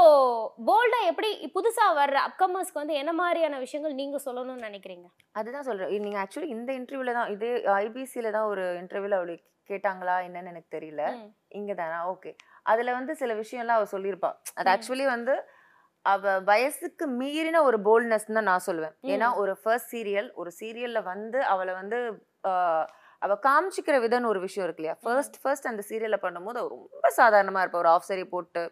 போல்டா 0.66 1.00
எப்படி 1.08 1.30
புதுசா 1.56 1.86
வர்ற 1.96 2.18
அப்கமர்ஸ்க்கு 2.28 2.82
வந்து 2.82 2.94
என்ன 2.94 3.14
மாதிரியான 3.14 3.60
விஷயங்கள் 3.60 3.94
நீங்க 3.94 4.20
சொல்லணும்னு 4.26 4.68
நினைக்கிறீங்க? 4.68 5.08
அதுதான் 5.34 5.64
சொல்றேன். 5.64 5.90
இ- 5.90 6.02
நீங்க 6.02 6.20
ஆக்சுவலி 6.24 6.50
இந்த 6.50 6.72
இன்டர்வியூல 6.74 7.14
தான் 7.14 7.32
இதே 7.32 7.52
ஐபிசியில 7.80 8.32
தான் 8.32 8.48
ஒரு 8.48 8.66
இன்டர்வியூல 8.82 9.18
அவளுக்கு 9.18 9.50
கேட்டாங்களா 9.70 10.16
என்னன்னு 10.28 10.52
எனக்கு 10.52 10.76
தெரியல. 10.78 11.02
இங்க 11.52 11.74
தானா? 11.74 12.00
ஓகே 12.10 12.32
அதுல 12.66 12.94
வந்து 12.94 13.14
சில 13.16 13.32
விஷயம்லாம் 13.36 13.80
அவ 13.80 13.88
சொல்லியிருப்பா. 13.92 14.32
அது. 14.56 14.68
ஆக்சுவலி 14.70 15.06
வந்து 15.08 15.36
அவ 16.06 16.32
வயசுக்கு 16.44 17.06
மீறின 17.20 17.62
ஒரு 17.64 17.78
போல்ட்னஸ் 17.82 18.26
தான் 18.30 18.50
நான் 18.50 18.66
சொல்லுவேன். 18.66 18.96
ஏன்னா. 19.12 19.28
ஒரு 19.36 19.54
ஃபர்ஸ்ட் 19.62 19.92
சீரியல் 19.94 20.30
ஒரு 20.36 20.52
சீரியல்ல 20.60 21.02
வந்து 21.04 21.40
அவளை 21.46 21.74
வந்து 21.74 22.00
ஆஹ், 23.24 23.30
அவ 23.30 23.36
காமிச்சிக்கிற 23.44 23.96
விதம்னு 24.04 24.30
ஒரு 24.30 24.40
விஷயம் 24.40 24.66
இருக்கு 24.66 24.82
இல்லையா? 24.82 24.96
ஃபர்ஸ்ட் 25.04 25.38
ஃபர்ஸ்ட் 25.42 25.68
அந்த 25.68 25.82
சீரியல்ல 25.90 26.18
பண்ணும்போது 26.24 26.58
அவ 26.58 26.68
ரொம்ப 26.76 27.10
சாதாரணமா 27.18 27.62
இருப்பா. 27.64 27.82
ஒரு 27.82 27.90
ஆஃப் 27.90 28.08
சரி 28.08 28.24
போட்டு. 28.28 28.64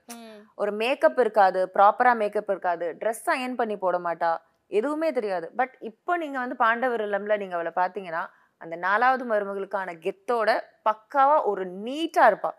ஒரு 0.58 0.72
மேக்கப் 0.82 1.20
இருக்காது 1.20 1.62
ப்ராப்பரா 1.76 2.14
மேக்கப் 2.22 2.52
இருக்காது 2.52 2.88
ட்ரெஸ் 3.02 3.28
அயன் 3.30 3.56
பண்ணி 3.56 3.78
போட 3.78 3.98
மாட்டா. 4.00 4.32
எதுவுமே 4.72 5.10
தெரியாது. 5.12 5.48
பட் 5.56 5.74
இப்போ 5.90 6.14
நீங்க 6.18 6.38
வந்து 6.40 6.56
பாண்டவர் 6.58 7.02
இல்லம்ல 7.02 7.36
நீங்க 7.38 7.56
அவளை 7.56 7.74
பாத்தீங்கன்னா 7.76 8.24
அந்த 8.62 8.76
நாலாவது 8.80 9.24
மருமகளுக்கான 9.26 9.96
கெத்தோட 10.00 10.50
பக்காவா 10.86 11.38
ஒரு 11.46 11.64
நீட்டா 11.86 12.24
இருப்பா. 12.30 12.52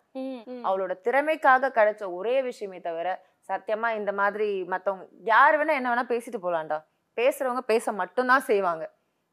அவளோட 0.64 0.92
திறமைக்காக 1.06 1.70
கிடைச்ச 1.76 2.02
ஒரே 2.16 2.34
விஷயமே 2.48 2.78
தவிர 2.80 3.08
சத்தியமா 3.48 3.88
இந்த 3.96 4.12
மாதிரி 4.12 4.48
மத்தவங்க 4.72 5.04
யார் 5.30 5.56
வேணா 5.58 5.76
என்ன 5.78 5.90
வேணா 5.92 6.04
பேசிட்டு 6.10 6.38
போலாம்டா. 6.38 6.78
பேசுறவங்க 7.16 7.62
பேச 7.66 7.92
மட்டும்தான் 7.92 8.46
செய்வாங்க. 8.46 8.84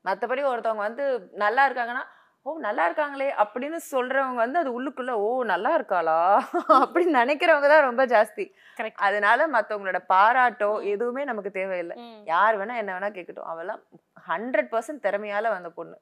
மத்தபடி 0.05 0.41
ஒருத்தவங்க 0.49 0.83
வந்து 0.87 1.05
நல்லா 1.37 1.63
இருக்காங்கன்னா 1.67 2.03
ஓ 2.45 2.49
நல்லா 2.65 2.83
இருக்காங்களே 2.87 3.27
அப்படின்னு 3.41 3.79
சொல்றவங்க 3.91 4.39
வந்து 4.43 4.59
அது 4.61 4.69
உள்ளுக்குள்ள 4.77 5.13
ஓ 5.25 5.29
நல்லா 5.51 5.71
இருக்காளா 5.77 6.19
அப்படின்னு 6.81 7.13
நினைக்கிறவங்க 7.21 7.67
தான் 7.71 7.87
ரொம்ப 7.87 8.03
ஜாஸ்தி. 8.13 8.45
அதனால 9.07 9.47
மத்தவங்களோட 9.55 9.99
பாராட்டோ. 10.13 10.69
எதுவுமே 10.93 11.23
நமக்கு 11.31 11.51
தேவையில்லை. 11.59 11.97
யார் 12.33 12.57
வேணா 12.61 12.77
என்ன 12.81 12.93
வேணா 12.95 13.09
கேட்கட்டும் 13.17 13.51
அவெல்லாம் 13.53 13.81
ஹண்ட்ரட் 14.29 14.71
பர்சன்ட் 14.73 15.05
திறமையால 15.07 15.49
வந்த 15.55 15.69
பொண்ணு 15.79 15.97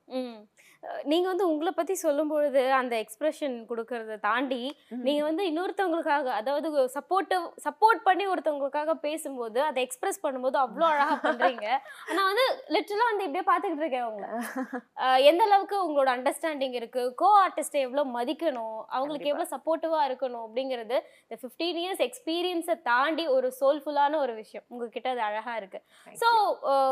ம் 0.78 0.88
அஹ் 0.88 1.04
நீங்க 1.08 1.28
வந்து 1.28 1.48
உங்களை 1.48 1.72
பத்தி 1.72 1.96
சொல்லும் 1.98 2.30
பொழுது 2.30 2.62
அந்த 2.74 2.96
எக்ஸ்பிரஷன் 3.04 3.56
கொடுக்கறத 3.70 4.18
தாண்டி 4.22 4.60
நீங்க 5.02 5.22
வந்து 5.24 5.44
இன்னொருத்தவங்களுக்காக 5.50 6.28
அதாவது 6.38 6.68
சப்போர்ட்டிவ் 6.96 7.44
சப்போர்ட் 7.66 8.02
பண்ணி 8.04 8.26
ஒருத்தவங்களுக்காக 8.28 8.94
பேசும்போது 9.02 9.60
அதை 9.64 9.82
எக்ஸ்பிரஸ் 9.84 10.24
பண்ணும்போது 10.24 10.58
அவ்வளோ 10.62 10.88
அழகா 10.92 11.16
பண்றீங்க. 11.26 11.68
ஆனா 12.10 12.22
வந்து 12.30 12.46
லிட்டரலா 12.76 13.08
வந்து 13.10 13.26
இப்படியே 13.28 13.46
பார்த்துக்கிட்டு 13.50 13.86
இருக்கேன் 13.86 14.06
அஹ் 15.04 15.22
எந்த 15.30 15.44
அளவுக்கு 15.44 15.78
உங்களோட 15.86 16.10
அண்டர்ஸ்டாண்டிங் 16.16 16.76
இருக்கு? 16.76 17.04
கோ 17.16 17.30
ஆர்டிஸ்டை 17.42 17.82
எவ்வளவு 17.82 18.14
மதிக்கணும்? 18.14 18.78
அவங்களுக்கு 18.90 19.06
கண்டிப்பா. 19.20 19.34
எவ்வளவு 19.34 19.54
சப்போர்ட்டிவா 19.56 20.02
இருக்கணும்? 20.08 20.46
அப்படிங்கிறது 20.48 20.98
இந்த 21.24 21.38
ஃபிஃப்டீன் 21.42 21.80
இயர்ஸ் 21.82 22.04
எக்ஸ்பீரியன்ஸை 22.08 22.78
தாண்டி 22.84 23.28
ஒரு 23.30 23.50
சோல்ஃபுல்லான 23.60 24.18
ஒரு 24.18 24.36
விஷயம். 24.36 24.66
உங்ககிட்ட 24.68 25.10
அது 25.10 25.22
அழகா 25.22 25.56
இருக்கு. 25.56 25.82
ஸோ 26.16 26.30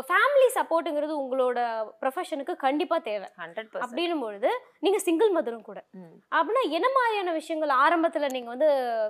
ஃபேமிலி 0.10 0.50
சப்போர்ட்டுங்கிறது 0.56 1.15
உங்களோட 1.22 1.60
ப்ரொஃபஷனுக்கு 2.01 2.56
கண்டிப்பா 2.63 3.00
தேவை. 3.06 3.30
ஹண்ட்ரட் 3.39 3.75
அப்படின்னும் 3.79 4.20
பொழுது 4.20 4.50
நீங்க 4.79 5.00
சிங்கிள் 5.00 5.32
மதரும் 5.32 5.62
கூட. 5.62 5.86
அப்படின்னா 6.32 6.72
என்ன 6.72 6.88
மாதிரியான 6.89 7.32
விஷயங்கள் 7.32 7.70
ஆரம்பத்துல 7.70 8.32
நீங்க 8.32 8.50
வந்து 8.50 8.70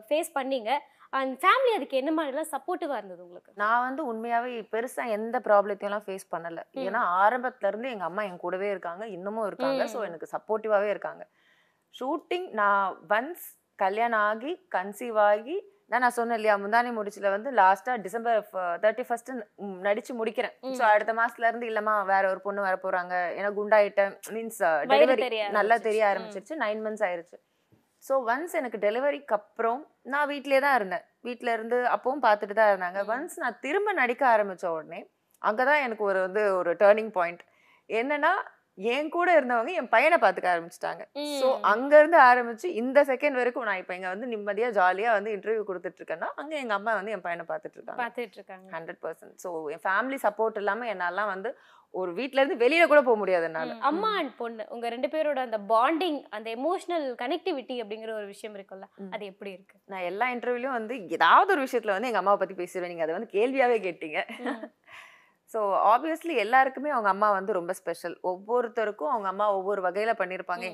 ஃபேஸ் 0.09 0.31
பண்ணீங்க? 0.35 0.77
அண்ட் 1.09 1.39
ஃபேமிலி 1.39 1.75
அதுக்கு 1.75 1.97
என்ன 1.97 2.11
மாதிரிலாம் 2.11 2.51
சப்போர்ட்டிவா 2.51 2.97
இருந்தது 2.97 3.23
உங்களுக்கு? 3.23 3.51
நான் 3.55 3.81
வந்து 3.81 4.13
உண்மையாவே 4.13 4.67
பெருசா 4.71 5.07
எந்த 5.07 5.39
ப்ராப்ளத்தையும் 5.39 5.81
எல்லாம் 5.81 6.05
ஃபேஸ் 6.07 6.31
பண்ணல. 6.31 6.61
ஏன்னா 6.73 7.01
ஆரம்பத்துல 7.23 7.67
இருந்து 7.67 7.89
எங்க 7.89 8.03
அம்மா 8.03 8.23
என் 8.23 8.37
கூடவே 8.37 8.69
இருக்காங்க. 8.69 9.07
இன்னமும் 9.07 9.47
இருக்காங்க. 9.47 9.83
ஸோ. 9.85 10.03
எனக்கு 10.03 10.27
சப்போர்ட்டிவாவே 10.31 10.89
இருக்காங்க. 10.89 11.27
ஷூட்டிங் 11.99 12.49
நான் 12.49 12.97
ஒன்ஸ் 13.09 13.45
கல்யாணம் 13.75 14.19
ஆகி 14.19 14.67
கன்சீவ் 14.75 15.19
ஆகி 15.19 15.74
நான் 15.91 16.03
நான் 16.03 16.15
சொன்னேன் 16.17 16.37
இல்லையா 16.39 16.53
முந்தானி 16.61 16.91
முடிச்சுல 16.97 17.29
வந்து 17.33 17.49
லாஸ்டா 17.59 17.93
டிசம்பர் 18.05 18.37
தேர்ட்டி 18.83 19.03
ஃபர்ஸ்ட் 19.07 19.29
நடிச்சு 19.87 20.13
முடிக்கிறேன். 20.19 20.53
ஸோ 20.77 20.83
அடுத்த 20.93 21.13
மாசத்துல 21.19 21.49
இருந்து 21.49 21.67
இல்லம்மா 21.71 21.95
வேற 22.13 22.23
ஒரு 22.33 22.39
பொண்ணு 22.45 22.61
வர 22.67 22.77
போறாங்க. 22.85 23.13
ஏன்னா 23.37 23.49
குண்டாயிட்டேன். 23.59 24.13
மீன்ஸ் 24.35 24.61
டெலிவரி 24.93 25.27
நல்லா 25.57 25.77
தெரிய 25.87 26.03
ஆரம்பிச்சிருச்சு. 26.11 26.55
நைன் 26.63 26.81
மந்த்ஸ் 26.85 27.05
ஆயிருச்சு. 27.09 27.37
ஸோ 28.07 28.15
ஒன்ஸ் 28.31 28.55
எனக்கு 28.59 28.79
டெலிவரிக்கு 28.87 29.35
அப்புறம் 29.39 29.79
நான் 30.13 30.29
வீட்டிலே 30.31 30.59
தான் 30.65 30.75
இருந்தேன். 30.79 31.05
வீட்டில 31.27 31.53
இருந்து 31.57 31.77
அப்பவும் 31.93 32.25
பார்த்துட்டு 32.27 32.57
தான் 32.61 32.71
இருந்தாங்க. 32.71 32.99
ஒன்ஸ் 33.13 33.37
நான் 33.43 33.59
திரும்ப 33.65 33.93
நடிக்க 34.01 34.25
ஆரம்பிச்ச 34.33 34.65
உடனே 34.77 35.01
அங்கதான் 35.41 35.83
எனக்கு 35.85 36.03
ஒரு 36.09 36.19
வந்து 36.27 36.43
ஒரு 36.59 36.71
டேர்னிங் 36.83 37.13
பாயிண்ட் 37.17 37.41
என்னன்னா 37.89 38.33
என் 38.77 39.09
கூட 39.09 39.27
இருந்தவங்க 39.35 39.71
என் 39.73 39.91
பையனை 39.91 40.17
பார்த்துக்க 40.19 40.53
ஆரம்பிச்சிட்டாங்க 40.53 41.03
ஸோ 41.35 41.47
ம். 41.49 41.61
அங்க 41.69 41.93
இருந்து 41.99 42.17
ஆரம்பிச்சு 42.23 42.67
இந்த 42.79 42.99
செகண்ட் 43.09 43.39
வரைக்கும் 43.39 43.67
நான் 43.67 43.81
இப்போ 43.81 43.95
இங்க 43.95 44.09
வந்து 44.09 44.27
நிம்மதியா 44.31 44.69
ஜாலியா 44.77 45.11
வந்து 45.13 45.33
இன்டர்வியூ 45.35 45.63
கொடுத்துட்டு 45.65 45.99
இருக்கேன்னா 45.99 46.29
அங்க 46.41 46.53
எங்க 46.61 46.75
அம்மா 46.77 46.93
வந்து 46.97 47.13
என் 47.13 47.25
பையனை 47.25 47.45
பார்த்துட்டு 47.47 47.77
இருக்காங்க 47.77 48.01
பார்த்துட்டு 48.01 48.37
இருக்காங்க 48.39 48.67
ஹண்ட்ரட் 48.75 49.01
பர்சன்ட் 49.03 49.37
ஸோ 49.43 49.51
என் 49.73 49.83
ஃபேமிலி 49.85 50.19
சப்போர்ட் 50.25 50.59
இல்லாம 50.61 50.89
என்னாலாம் 50.93 51.31
வந்து 51.31 51.51
ஒரு 51.93 52.11
வீட்ல 52.15 52.41
இருந்து 52.41 52.61
வெளியில 52.61 52.85
கூட 52.87 53.01
போக 53.03 53.17
முடியாது 53.19 53.45
என்னால. 53.47 53.75
அம்மா 53.89 54.09
அண்ட் 54.17 54.33
பொண்ணு 54.39 54.63
உங்க 54.73 54.87
ரெண்டு 54.93 55.09
பேரோட 55.13 55.39
அந்த 55.43 55.59
பாண்டிங் 55.69 56.17
அந்த 56.35 56.47
எமோஷனல் 56.57 57.05
கனெக்டிவிட்டி 57.21 57.75
அப்படிங்கிற 57.81 58.11
ஒரு 58.17 58.27
விஷயம் 58.31 58.55
இருக்குல்ல. 58.57 58.87
அது 59.11 59.23
எப்படி 59.31 59.51
இருக்கு 59.53 59.77
நான் 59.87 60.07
எல்லா 60.09 60.27
இன்டர்வியூலையும் 60.33 60.77
வந்து 60.77 60.95
ஏதாவது 61.15 61.53
ஒரு 61.55 61.63
விஷயத்துல 61.65 61.95
வந்து 61.95 62.09
எங்க 62.09 62.21
அம்மாவை 62.21 62.39
பத்தி 62.41 62.57
பேசிடுவேன் 62.59 62.91
நீங்க 62.93 63.05
அதை 63.05 63.15
வந்து 63.17 63.35
கேள்வியாவே 63.35 63.77
கேட்டீங்க. 63.85 64.19
ஸோ 65.51 65.59
ஆப்வியஸ்லி 65.89 66.35
எல்லாருக்குமே 66.37 66.89
அவங்க 66.89 67.09
அம்மா 67.09 67.27
வந்து 67.31 67.51
ரொம்ப 67.53 67.73
ஸ்பெஷல் 67.73 68.15
ஒவ்வொருத்தருக்கும் 68.23 69.11
அவங்க 69.11 69.27
அம்மா 69.27 69.47
ஒவ்வொரு 69.57 69.81
வகையில 69.85 70.13
பண்ணியிருப்பாங்க 70.19 70.67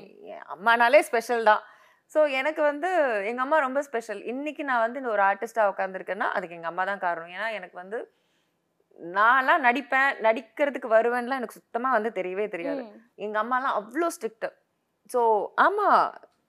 அம்மானாலே 0.54 1.00
ஸ்பெஷல் 1.00 1.44
தான். 1.44 1.62
ஸோ 2.10 2.20
எனக்கு 2.38 2.62
வந்து 2.62 2.88
எங்க 3.28 3.40
அம்மா 3.40 3.58
ரொம்ப 3.58 3.80
ஸ்பெஷல் 3.82 4.20
இன்னைக்கு 4.30 4.62
நான் 4.64 4.84
வந்து 4.84 5.00
இந்த 5.00 5.10
ஒரு 5.10 5.22
ஆர்டிஸ்டா 5.22 5.64
உட்காந்துருக்கேன்னா 5.70 6.28
அதுக்கு 6.32 6.56
எங்க 6.58 6.70
அம்மா 6.72 6.84
தான் 6.84 7.04
காரணம். 7.04 7.32
ஏன்னா 7.36 7.48
எனக்கு 7.58 7.76
வந்து 7.78 7.98
நான்லாம் 9.16 9.64
நடிப்பேன் 9.64 10.10
நடிக்கிறதுக்கு 10.20 10.88
வருவேன்லாம் 10.88 11.40
எனக்கு 11.40 11.58
சுத்தமா 11.60 11.90
வந்து 11.90 12.10
தெரியவே 12.18 12.46
தெரியாது. 12.48 12.82
ம். 12.84 12.98
எங்க 13.18 13.36
அம்மாலாம் 13.42 13.78
அவ்வளோ 13.80 14.08
ஸ்ட்ரிக்ட் 14.16 14.48
ஸோ 15.10 15.20
ஆமா 15.58 15.86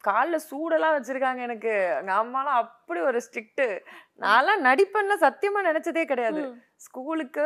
காலில் 0.03 0.45
சூடெல்லாம் 0.49 0.95
வச்சிருக்காங்க 0.95 1.37
எனக்கு 1.39 1.71
எங்க 1.99 2.13
அம்மாலாம் 2.13 2.59
அப்படி 2.61 2.99
ஒரு 2.99 3.21
ஸ்ட்ரிக்ட் 3.21 3.63
நான்லாம் 4.21 4.65
நடிப்பேன்ல 4.65 5.15
சத்தியமா 5.21 5.61
நினைச்சதே 5.63 6.05
கிடையாது. 6.05 6.41
ஸ்கூலுக்கு 6.75 7.45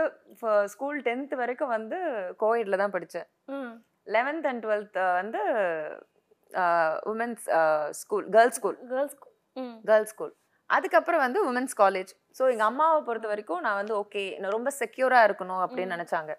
ஸ்கூல் 0.65 1.01
டென்த் 1.01 1.35
வரைக்கும் 1.35 1.67
வந்து 1.67 1.97
கோவிட்ல 2.39 2.77
தான் 2.77 2.91
படித்தேன். 2.91 3.27
லெவன்த் 4.07 4.47
அண்ட் 4.47 4.65
டுவெல்த் 4.65 5.13
வந்து 5.13 5.41
உமன்ஸ் 7.05 7.45
ஸ்கூல் 7.91 8.29
கேர்ள்ஸ் 8.29 8.55
ஸ்கூல் 8.55 8.77
க்கு- 9.13 9.33
ம். 9.55 9.75
கேர்ள்ஸ் 9.85 10.09
ஸ்கூல் 10.09 10.33
அதுக்கப்புறம் 10.69 11.19
வந்து 11.19 11.51
உமன்ஸ் 11.51 11.75
காலேஜ் 11.77 12.11
ஸோ 12.39 12.51
எங்கள் 12.51 12.65
அம்மாவை 12.65 13.01
பொறுத்த 13.01 13.27
வரைக்கும் 13.27 13.61
நான் 13.61 13.75
வந்து 13.75 13.93
ஓகே 13.97 14.39
நான் 14.39 14.51
ரொம்ப 14.51 14.71
செக்யூராக 14.79 15.27
இருக்கணும் 15.27 15.61
அப்படின்னு. 15.63 15.95
நினச்சாங்க. 15.95 16.31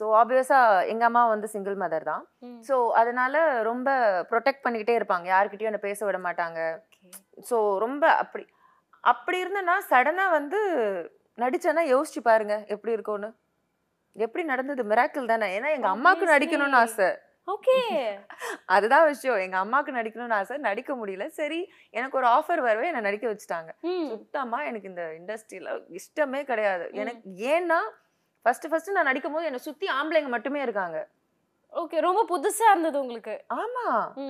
ஸோ 0.00 0.04
ஆப்வியஸாக 0.20 0.86
எங்கள் 0.86 1.08
அம்மா 1.08 1.22
வந்து 1.26 1.48
சிங்கிள் 1.48 1.76
மதர் 1.76 2.04
தான். 2.04 2.22
ஸோ 2.68 2.76
அதனால 2.92 3.34
ரொம்ப 3.62 3.88
ப்ரொடெக்ட் 4.30 4.64
பண்ணிக்கிட்டே 4.64 4.94
இருப்பாங்க. 4.98 5.26
யார்கிட்டயும் 5.26 5.70
என்னை 5.72 5.82
பேச 5.82 6.00
விட 6.06 6.18
மாட்டாங்க. 6.18 6.60
ஸோ 7.44 7.56
ரொம்ப 7.78 8.04
அப்படி 8.16 8.44
அப்படி 9.04 9.36
இருந்தேன்னா 9.42 9.76
சடனாக 9.90 10.30
வந்து 10.30 10.58
நடிச்சேன்னா 11.38 11.84
யோசிச்சு 11.88 12.20
பாருங்க 12.22 12.54
எப்படி 12.68 12.92
இருக்கும்னு. 12.92 13.30
எப்படி 14.16 14.42
நடந்தது? 14.44 14.82
மிராக்கிள் 14.84 15.26
தானே. 15.26 15.46
ஏன்னா 15.56 15.68
எங்க 15.70 15.88
அம்மாக்கு 15.88 16.16
Obviously. 16.16 16.34
நடிக்கணும்னு 16.34 16.76
ஆசை. 16.76 17.10
ஓகே 17.48 17.76
அதுதான் 18.66 19.06
விஷயம். 19.06 19.38
எங்க 19.38 19.56
அம்மாக்கு 19.58 19.92
நடிக்கணும்னு 19.96 20.36
ஆசை. 20.36 20.56
நடிக்க 20.66 20.94
முடியல. 20.94 21.26
சரி 21.38 21.60
எனக்கு 21.94 22.16
ஒரு 22.16 22.28
ஆஃபர் 22.28 22.60
வரவே 22.60 22.88
என்னை 22.90 23.00
நடிக்க 23.00 23.26
வச்சுட்டாங்க. 23.26 23.70
சுத்தமா 24.10 24.58
எனக்கு 24.64 24.90
இந்த 24.92 25.04
இண்டஸ்ட்ரியில 25.18 25.70
இஷ்டமே 26.00 26.42
கிடையாது. 26.44 26.86
எனக்கு 26.94 27.30
ஏன்னா 27.54 27.80
ஃபர்ஸ்ட் 28.46 28.70
ஃபர்ஸ்ட் 28.70 28.94
நான் 28.94 29.08
நடிக்கும் 29.08 29.34
போது 29.34 29.48
என்னை 29.48 29.60
சுத்தி 29.64 29.88
ஆம்பளைங்க 29.96 30.30
மட்டுமே 30.30 30.60
இருக்காங்க 30.62 31.00
ஓகே 31.72 31.98
ரொம்ப 32.00 32.22
புதுசா 32.30 32.64
இருந்தது 32.70 32.96
உங்களுக்கு 33.02 33.34
ஆமா. 33.56 33.84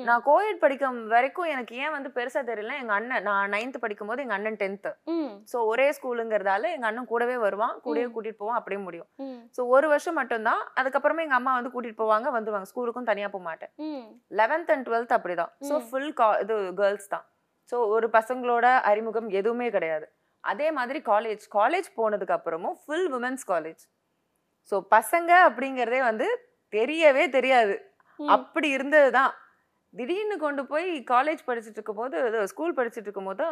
நான் 0.06 0.22
கோயட் 0.26 0.60
படிக்கும் 0.60 0.98
வரைக்கும் 1.06 1.48
எனக்கு 1.48 1.72
ஏன் 1.76 1.94
வந்து 1.94 2.10
பெருசா 2.16 2.40
தெரியல 2.50 2.74
எங்க 2.78 2.92
அண்ணன் 2.92 3.24
நான் 3.28 3.50
நைன்த் 3.54 3.78
படிக்கும் 3.80 4.10
போது 4.10 4.22
எங்க 4.24 4.36
அண்ணன் 4.36 4.58
டென்த். 4.60 4.86
ஸோ 5.50 5.56
ஒரே 5.66 5.86
ஸ்கூலுங்கிறதால 5.96 6.70
எங்க 6.72 6.86
அண்ணன் 6.86 7.08
கூடவே 7.10 7.36
வருவான் 7.36 7.74
கூடவே. 7.78 8.06
கூட்டிட்டு 8.14 8.40
போவான் 8.42 8.58
அப்படியே 8.60 8.80
முடியும். 8.80 9.08
ஸோ 9.56 9.64
ஒரு 9.68 9.88
வருஷம் 9.88 10.18
மட்டும்தான் 10.20 10.62
அதுக்கப்புறமா 10.76 11.24
எங்க 11.26 11.36
அம்மா 11.36 11.54
வந்து 11.54 11.72
கூட்டிட்டு 11.74 12.00
போவாங்க 12.02 12.30
வந்துருவாங்க 12.32 12.70
ஸ்கூலுக்கும் 12.70 13.10
தனியா 13.10 13.30
போக 13.30 13.44
மாட்டேன். 13.44 13.72
லெவன்த் 14.32 14.70
அண்ட் 14.70 14.86
டுவெல்த் 14.88 15.16
அப்படிதான் 15.16 15.52
ம். 15.72 15.84
ஃபுல் 15.88 16.12
கா 16.12 16.28
இது 16.40 16.58
கேர்ள்ஸ் 16.80 17.08
தான் 17.08 17.26
ஸோ 17.72 17.78
ஒரு 17.94 18.08
பசங்களோட 18.14 18.66
அறிமுகம் 18.84 19.30
எதுவுமே 19.34 19.68
கிடையாது 19.70 20.06
அதே 20.44 20.68
மாதிரி 20.70 21.00
காலேஜ் 21.06 21.44
காலேஜ் 21.52 21.90
போனதுக்கு 21.98 22.36
அப்புறமும் 22.38 22.78
ஃபுல் 22.80 23.08
உமன்ஸ் 23.14 23.44
காலேஜ் 23.48 23.82
ஸோ 24.70 24.76
பசங்க 24.96 25.30
அப்படிங்கிறதே 25.48 26.00
வந்து 26.10 26.26
தெரியவே 26.72 27.24
தெரியாது. 27.36 27.74
அப்படி 28.20 28.68
இருந்தது 28.76 29.08
தான் 29.18 29.32
திடீர்னு 29.94 30.36
கொண்டு 30.42 30.62
போய் 30.70 30.86
காலேஜ் 31.10 31.40
படிச்சுட்டு 31.48 31.78
இருக்கும் 31.78 32.00
போது 32.02 32.16
ஸ்கூல் 32.52 32.76
படிச்சுட்டு 32.76 33.08
இருக்கும் 33.08 33.28
போது 33.30 33.44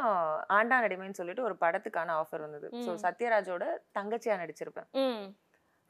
ஆண்டா 0.58 0.76
நடிமைன்னு 0.84 1.18
சொல்லிட்டு 1.20 1.46
ஒரு 1.48 1.56
படத்துக்கான 1.64 2.14
ஆஃபர் 2.20 2.44
வந்தது 2.46 2.66
ஸோ. 2.84 2.90
சத்யராஜோட 3.04 3.64
தங்கச்சியா 3.98 4.36
நடிச்சிருப்பேன். 4.42 4.88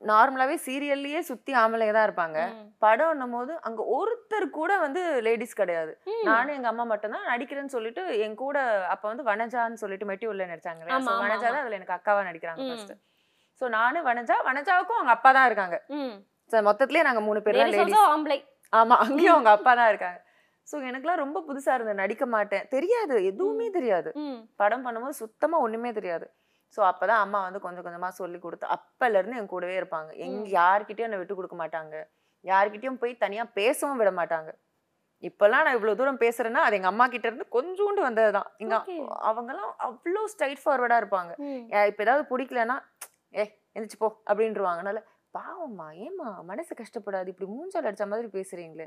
நார்மலாவே 0.03 0.57
சீரியல்லயே 0.67 1.21
சுத்தி 1.29 1.53
ஆம்பளைங்க 1.63 1.95
தான் 1.97 2.07
இருப்பாங்க. 2.09 2.39
படம்னும் 2.85 3.35
போது 3.37 3.53
அங்க 3.69 3.81
ஒருத்தர் 3.97 4.47
கூட 4.59 4.73
வந்து 4.85 5.01
லேடிஸ் 5.27 5.59
கிடையாது. 5.61 5.93
நானும் 6.29 6.55
எங்க 6.57 6.69
அம்மா 6.73 6.87
மட்டும்தான் 6.93 7.29
நடிக்கிறேன்னு 7.33 7.75
சொல்லிட்டு 7.77 8.03
என் 8.27 8.39
கூட 8.45 8.59
அப்ப 8.95 9.05
வந்து 9.13 9.27
வனஜான்னு 9.31 9.83
சொல்லிட்டு 9.85 10.09
மெட்டி 10.11 10.29
உள்ள 10.33 10.47
நடிச்சாங்க 10.53 10.83
வனஜா. 11.23 11.47
தான் 11.47 11.63
அதுல 11.65 11.79
எனக்கு 11.81 11.97
அக்காவா 11.99 12.23
நடிக்கிறாங்க. 12.31 12.69
ஃபர்ஸ்ட் 12.71 12.95
சோ 13.61 13.67
நானும் 13.79 14.07
வனஜா 14.09 14.37
வனஜாவுக்கும் 14.49 14.99
அவங்க 14.99 15.13
அப்பா 15.17 15.31
தான் 15.37 15.49
இருக்காங்க. 15.51 15.77
So, 16.51 16.61
மொத்தத்திலேயே 16.69 17.05
நாங்க 17.09 17.21
மூணு 17.29 17.41
பேர் 17.45 17.59
தான் 17.61 17.73
லேடிஸ் 17.73 18.11
ஆம்பளை. 18.13 18.39
ஆமா 18.73 18.97
அங்கேயும் 19.05 19.35
அவங்க 19.35 19.51
அப்பா 19.57 19.73
தான் 19.81 19.91
இருக்காங்க. 19.93 20.19
சோ 20.69 20.77
எனக்குலாம் 20.91 21.23
ரொம்ப 21.25 21.39
புதுசா 21.49 21.73
இருந்தது 21.77 22.01
நடிக்க 22.01 22.25
மாட்டேன். 22.35 22.65
தெரியாது 22.75 23.15
எதுவுமே 23.31 23.67
தெரியாது. 23.77 24.11
படம் 24.63 24.85
பண்ணும்போது 24.87 25.21
சுத்தமா 25.23 25.59
ஒண்ணுமே 25.67 25.91
தெரியாது. 25.99 26.27
சோ 26.77 26.81
அப்பதான் 26.89 27.23
அம்மா 27.25 27.39
வந்து 27.47 27.61
கொஞ்சம் 27.67 27.87
கொஞ்சமா 27.87 28.09
சொல்லி 28.21 28.39
கொடுத்து 28.43 28.67
அப்பல 28.77 29.21
இருந்து 29.21 29.39
என் 29.41 29.53
கூடவே 29.55 29.77
இருப்பாங்க. 29.81 30.11
எங்க. 30.27 30.43
யார்கிட்டயும் 30.59 31.09
என்னை 31.09 31.21
விட்டு 31.21 31.39
கொடுக்க 31.39 31.57
மாட்டாங்க. 31.63 31.95
யார்கிட்டயும் 32.45 33.01
போய் 33.01 33.23
தனியா 33.25 33.45
பேசவும் 33.59 34.01
விட 34.03 34.11
மாட்டாங்க. 34.19 34.51
இப்பெல்லாம் 35.29 35.65
நான் 35.67 35.77
இவ்வளவு 35.77 35.99
தூரம் 36.01 36.21
பேசுறேன்னா 36.23 36.61
அது 36.67 36.77
எங்க 36.79 36.91
அம்மா 36.93 37.07
கிட்ட 37.15 37.27
இருந்து 37.29 37.47
கொஞ்சோண்டு 37.57 38.01
வந்ததுதான். 38.09 38.49
எங்க 38.63 38.77
Okay. 38.79 39.01
அவங்கெல்லாம் 39.31 39.73
அவ்வளோ 39.87 40.23
ஸ்ட்ரைட் 40.33 40.63
ஃபார்வர்டா 40.63 40.99
இருப்பாங்க. 41.03 41.33
இப்ப 41.91 42.05
ஏதாவது 42.07 42.25
பிடிக்கலன்னா 42.31 42.77
ஏ 43.35 43.45
எந்திரிச்சு 43.75 44.01
போ 44.03 44.09
அப்படின்றவாங்க. 44.29 44.81
அதனால 44.83 45.01
பாவம்மா 45.35 45.87
ஏம்மா 46.07 46.29
மனசு 46.51 46.73
கஷ்டப்படாது 46.81 47.31
இப்படி 47.33 47.49
மூஞ்சால் 47.55 47.89
அடிச்ச 47.89 48.07
மாதிரி 48.13 48.29
பேசுறீங்களே? 48.39 48.87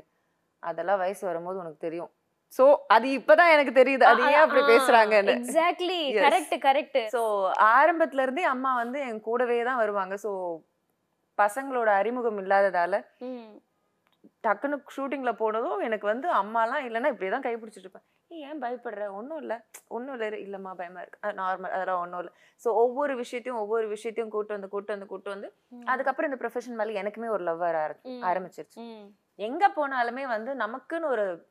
அதெல்லாம் 0.62 1.00
வயசு 1.04 1.22
வரும்போது 1.30 1.60
உனக்கு 1.62 1.84
தெரியும். 1.86 2.10
சோ 2.56 2.64
அது 2.94 3.06
இப்பதான் 3.18 3.52
எனக்கு 3.54 3.72
தெரியுது. 3.78 4.04
அது 4.10 4.22
ஏன் 4.32 4.42
அப்படி 4.42 4.62
பேசுறாங்கன்னு. 4.72 5.34
எக்ஸாக்ட்லி. 5.40 6.00
கரெக்ட் 6.24 6.56
கரெக்ட் 6.66 7.00
ஸோ 7.14 7.22
ஆரம்பத்துல 7.76 8.24
இருந்தே 8.26 8.44
அம்மா 8.54 8.72
வந்து 8.82 8.98
என் 9.08 9.24
கூடவே 9.28 9.58
தான் 9.68 9.80
வருவாங்க. 9.82 10.16
ஸோ 10.24 10.32
பசங்களோட 11.38 11.88
அறிமுகம் 12.00 12.38
இல்லாததால 12.42 12.94
டக்குன்னு 14.44 14.76
ஷூட்டிங்ல 14.94 15.30
போனதும் 15.40 15.80
எனக்கு 15.88 16.06
வந்து 16.12 16.28
அம்மாலாம் 16.42 16.84
இல்லைன்னா 16.88 17.10
இப்படியே 17.12 17.32
தான் 17.34 17.46
கைப்பிடிச்சிட்டு 17.46 17.86
இருப்பேன். 17.86 18.06
"ஏய், 18.34 18.42
ஏன் 18.42 18.62
பயப்படுற? 18.62 19.12
ஒன்றும் 19.12 19.38
இல்லை. 19.38 19.56
ஒன்றும் 19.88 20.20
இல்லை. 20.20 20.42
இல்லைம்மா 20.42 20.74
பயமா 20.74 21.00
இருக்கு. 21.00 21.28
நார்மல் 21.28 21.70
அதெல்லாம் 21.70 22.00
ஒன்றும் 22.00 22.18
இல்லை. 22.18 22.32
ஸோ 22.64 22.68
ஒவ்வொரு 22.68 23.16
விஷயத்தையும் 23.16 23.62
ஒவ்வொரு 23.62 23.88
விஷயத்தையும் 23.88 24.32
கூட்டு 24.32 24.52
வந்து 24.52 24.68
கூட்டு 24.68 24.92
வந்து 24.92 25.06
கூட்டு 25.06 25.30
வந்து 25.30 25.54
அதுக்கப்புறம் 25.84 26.30
இந்த 26.30 26.48
ப்ரொஃபஷன் 26.48 26.84
மேலே 26.84 27.02
எனக்குமே 27.02 27.28
ஒரு 27.28 27.44
லவ் 27.44 27.58
வர 27.58 27.78
ஆர- 27.78 28.00
ஆரம்பிச்சிருச்சு. 28.04 29.08
எங்க 29.34 29.68
போனாலுமே 29.68 30.26
வந்து 30.26 30.54
நமக்குன்னு 30.54 31.04
ஒரு 31.04 31.48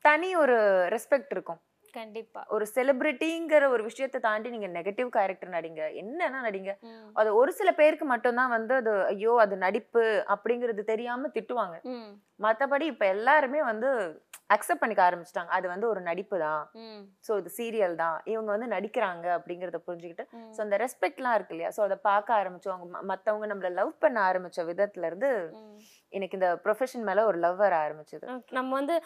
தனி 0.00 0.36
ஒரு 0.36 0.56
ரெஸ்பெக்ட் 0.88 1.26
இருக்கும். 1.30 1.60
கண்டிப்பா 1.94 2.40
ஒரு 2.50 2.64
செலிபிரிட்டிங்கிற 2.74 3.64
ஒரு 3.68 3.82
விஷயத்தை 3.82 4.18
தாண்டி 4.20 4.48
நீங்க 4.50 4.68
நெகட்டிவ் 4.76 5.08
கேரக்டர் 5.10 5.54
நடிங்க 5.56 5.82
என்னன்னா 6.00 6.40
நடிங்க. 6.46 6.72
அது 7.16 7.30
ஒரு 7.36 7.52
சில 7.52 7.70
பேருக்கு 7.72 8.06
மட்டும்தான் 8.06 8.54
வந்து 8.54 8.74
அது 8.74 8.92
ஐயோ 9.10 9.34
அது 9.40 9.56
நடிப்பு 9.58 10.04
அப்படிங்கிறது 10.34 10.84
தெரியாம 10.84 11.30
திட்டுவாங்க. 11.36 11.76
மத்தபடி 12.40 12.86
இப்ப 12.86 13.04
எல்லாருமே 13.06 13.60
வந்து 13.64 13.88
அக்செப்ட் 14.50 14.80
பண்ணிக்க 14.80 15.02
ஆரம்பிச்சிட்டாங்க 15.04 15.50
அது 15.50 15.66
வந்து 15.68 15.86
ஒரு 15.88 16.00
நடிப்பு 16.02 16.36
தான். 16.40 16.62
ஸோ 17.26 17.38
இது 17.38 17.50
சீரியல் 17.50 17.94
தான் 17.96 18.16
இவங்க 18.32 18.50
வந்து 18.52 18.68
நடிக்கிறாங்க 18.72 19.26
அப்படிங்கிறத 19.36 19.78
புரிஞ்சுக்கிட்டு. 19.86 20.24
ஸோ 20.54 20.60
அந்த 20.62 20.76
ரெஸ்பெக்ட்லாம் 20.76 21.36
இருக்கு 21.36 21.54
இல்லையா 21.54 21.70
ஸோ 21.70 21.82
அதை 21.82 21.96
பார்க்க 22.02 22.38
ஆரம்பிச்சோம் 22.40 22.74
அவங்க 22.74 22.88
ம- 22.92 23.04
மத்தவங்க 23.10 23.46
நம்மள 23.46 23.70
லவ் 23.72 23.92
பண்ண 23.98 24.18
ஆரம்பிச்ச 24.28 24.66
விதத்துல 24.66 25.08
இருந்து. 25.10 25.30
எனக்கு 26.12 26.36
இந்த 26.38 26.48
ப்ரொஃபஷன் 26.64 27.06
மேல 27.06 27.24
ஒரு 27.26 27.38
லவ் 27.38 27.56
வர 27.56 27.74
ஆரம்பிச்சது. 27.84 28.26
நம்ம 28.52 28.70
வந்து 28.74 28.96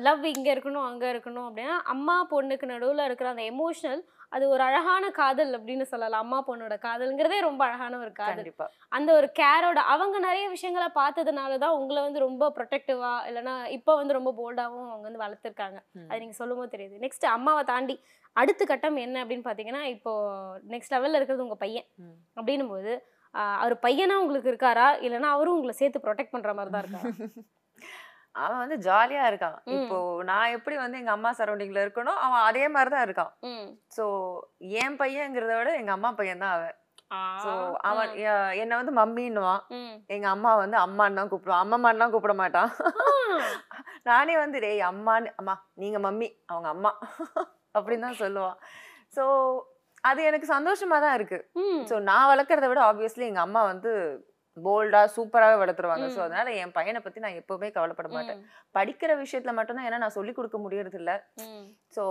லவ் 0.00 0.24
இங்க 0.32 0.48
இருக்கணும் 0.54 0.86
அங்க 0.86 1.04
இருக்கணும் 1.12 1.46
அப்படின்னா 1.48 1.76
அம்மா 1.88 2.15
பொண்ணுக்கு 2.32 2.66
நடுவுல 2.72 3.06
இருக்கிற 3.08 3.28
அந்த 3.32 3.44
எமோஷனல் 3.52 4.02
அது 4.34 4.44
ஒரு 4.52 4.62
அழகான 4.66 5.04
காதல் 5.18 5.52
அப்படின்னு 5.56 5.84
சொல்லலாம். 5.90 6.24
அம்மா 6.24 6.38
பொண்ணோட 6.46 6.74
காதல்ங்கிறதே 6.84 7.38
ரொம்ப 7.46 7.62
அழகான 7.66 7.98
ஒரு 8.04 8.12
காதல். 8.20 8.48
அந்த 8.96 9.10
ஒரு 9.18 9.28
கேரோட 9.40 9.80
அவங்க 9.92 10.16
நிறைய 10.26 10.46
விஷயங்களை 10.54 10.88
பார்த்ததுனால 11.00 11.58
தான் 11.64 11.76
உங்களை 11.80 12.00
வந்து 12.06 12.24
ரொம்ப 12.26 12.50
ப்ரொடெக்டிவா 12.56 13.12
இல்லைன்னா 13.28 13.54
இப்போ 13.76 13.94
வந்து 14.00 14.16
ரொம்ப 14.18 14.32
போல்டாகவும் 14.40 14.90
அவங்க 14.92 15.06
வந்து 15.08 15.22
வளர்த்துருக்காங்க. 15.24 15.78
அது 16.10 16.20
நீங்க 16.24 16.36
சொல்லும் 16.40 16.60
போது 16.60 16.74
தெரியுது. 16.76 16.96
நெக்ஸ்ட் 17.04 17.26
அம்மாவை 17.36 17.64
தாண்டி 17.72 17.96
அடுத்த 18.36 18.62
கட்டம் 18.70 18.98
என்ன 19.06 19.22
அப்படின்னு 19.24 19.46
பார்த்தீங்கன்னா 19.48 19.82
இப்போ 19.96 20.12
நெக்ஸ்ட் 20.74 20.94
லெவல்ல 20.96 21.18
இருக்கிறது 21.20 21.46
உங்க 21.48 21.58
பையன். 21.64 21.86
அப்படின்னும் 22.38 22.72
போது 22.74 22.94
அவர் 23.62 23.74
பையனா 23.86 24.14
உங்களுக்கு 24.22 24.50
இருக்காரா? 24.52 24.88
இல்லைன்னா 25.06 25.30
அவரும் 25.36 25.56
உங்களை 25.58 25.74
சேர்த்து 25.80 26.04
ப்ரொடெக்ட் 26.04 26.34
பண்ற 26.34 26.52
மாதிரி 26.58 26.72
தான் 26.74 26.84
இருக்கா 26.84 27.02
அவன் 28.36 28.62
வந்து 28.62 28.76
ஜாலியா 28.86 29.22
இருக்கான். 29.30 29.56
இப்போ 29.76 29.98
நான் 30.30 30.54
எப்படி 30.56 30.76
வந்து 30.80 30.98
எங்க 31.00 31.12
அம்மா 31.14 31.30
சரௌண்டிங்ல 31.38 31.84
இருக்கணும் 31.84 32.18
அவன் 32.24 32.42
அதே 32.48 32.64
மாதிரி 32.74 32.90
தான் 32.94 33.06
இருக்கான் 33.06 33.32
ஸோ 33.96 34.04
என் 34.80 34.98
பையங்கிறத 35.00 35.54
விட 35.58 35.70
எங்க 35.80 35.92
அம்மா 35.96 36.10
பையன் 36.18 36.44
தான் 36.44 36.54
அவன். 36.56 36.74
ஆ, 37.10 37.18
அவன் 37.88 38.10
என்னை 38.62 38.74
வந்து 38.78 38.92
மம்மின்னுவான். 38.98 39.62
எங்க 40.14 40.26
அம்மா 40.32 40.52
வந்து 40.62 40.76
அம்மான்னு 40.84 41.18
தான் 41.20 41.30
கூப்பிடுவான். 41.32 41.62
அம்மம்மான்னு 41.64 42.02
தான் 42.02 42.14
கூப்பிட 42.14 42.34
மாட்டான். 42.40 42.70
நானே 44.04 44.34
வந்து 44.36 44.58
டேய் 44.64 44.82
அம்மான்னு 44.88 45.30
அம்மா 45.40 45.54
நீங்க 45.82 45.98
மம்மி 46.06 46.28
அவங்க 46.50 46.68
அம்மா. 46.74 46.92
அப்படின்னு 47.74 48.06
தான் 48.06 48.20
சொல்லுவான். 48.22 48.58
ஸோ 49.16 49.24
அது 50.04 50.20
எனக்கு 50.22 50.46
சந்தோஷமா 50.52 50.96
தான் 51.00 51.16
இருக்கு. 51.18 51.38
ஸோ 51.90 51.94
நான் 52.10 52.30
வளர்க்குறத 52.32 52.68
விட 52.70 52.80
ஆப்வியஸ்லி 52.88 53.24
எங்க 53.30 53.42
அம்மா 53.44 53.62
வந்து 53.70 53.92
போல்டா 54.56 55.00
சூப்பராகவே 55.14 55.56
வளர்த்துருவாங்க. 55.62 56.06
ஸோ. 56.08 56.20
அதனால 56.20 56.50
என் 56.62 56.72
பையனை 56.72 57.00
பத்தி 57.00 57.20
நான் 57.20 57.38
எப்பவுமே 57.40 57.70
கவலைப்பட 57.70 58.08
மாட்டேன். 58.08 58.40
படிக்கிற 58.74 59.12
விஷயத்துல 59.22 59.52
மட்டும்தான் 59.52 59.88
ஏன்னா 59.88 59.98
நான் 59.98 60.16
சொல்லி 60.18 60.32
கொடுக்க 60.32 60.58
முடியறது 60.58 60.98
இல்ல. 61.02 61.12
ஸோ 61.96 62.04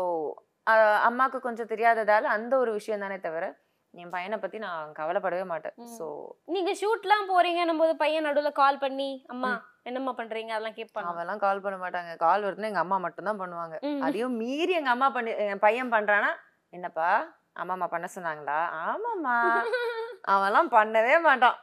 அம்மாவுக்கு 1.08 1.40
கொஞ்சம் 1.40 1.72
தெரியாததால 1.74 2.30
அந்த 2.36 2.54
ஒரு 2.58 2.72
விஷயம் 2.72 3.04
தானே 3.06 3.18
தவிர 3.20 3.46
என் 3.94 4.14
பையனை 4.14 4.38
பத்தி 4.40 4.58
நான் 4.58 4.94
கவலைப்படவே 4.94 5.44
மாட்டேன். 5.44 5.76
ஸோ 5.98 6.06
நீங்க 6.48 6.72
ஷூட்லாம் 6.82 7.30
போறீங்கன்னும் 7.30 7.82
போது 7.84 7.94
பையன் 7.96 8.28
நடுவுல 8.28 8.52
கால் 8.54 8.80
பண்ணி 8.80 9.10
அம்மா 9.28 9.52
என்னம்மா 9.84 10.12
பண்றீங்க? 10.18 10.52
அதெல்லாம் 10.54 10.78
கேட்பாங்க 10.78 11.10
அவெல்லாம் 11.12 11.42
கால் 11.44 11.62
பண்ண 11.62 11.78
மாட்டாங்க. 11.78 12.12
கால் 12.18 12.46
வருதுன்னா 12.46 12.72
எங்க 12.72 12.84
அம்மா 12.86 12.98
மட்டும்தான் 12.98 13.42
பண்ணுவாங்க. 13.42 13.76
ம். 13.84 14.02
அதையும் 14.02 14.38
மீறி 14.38 14.74
எங்க 14.74 14.90
அம்மா 14.90 15.10
பண்ணி 15.10 15.34
என் 15.46 15.64
பையன் 15.68 15.94
பண்றானா 15.94 16.32
என்னப்பா 16.74 17.10
அம்மாம்மா 17.56 17.88
பண்ண 17.88 18.08
சொன்னாங்களா? 18.16 18.58
ஆமாம்மா. 18.86 19.36
அவன்லாம் 20.34 20.70
பண்ணவே 20.72 21.16
மாட்டான். 21.20 21.58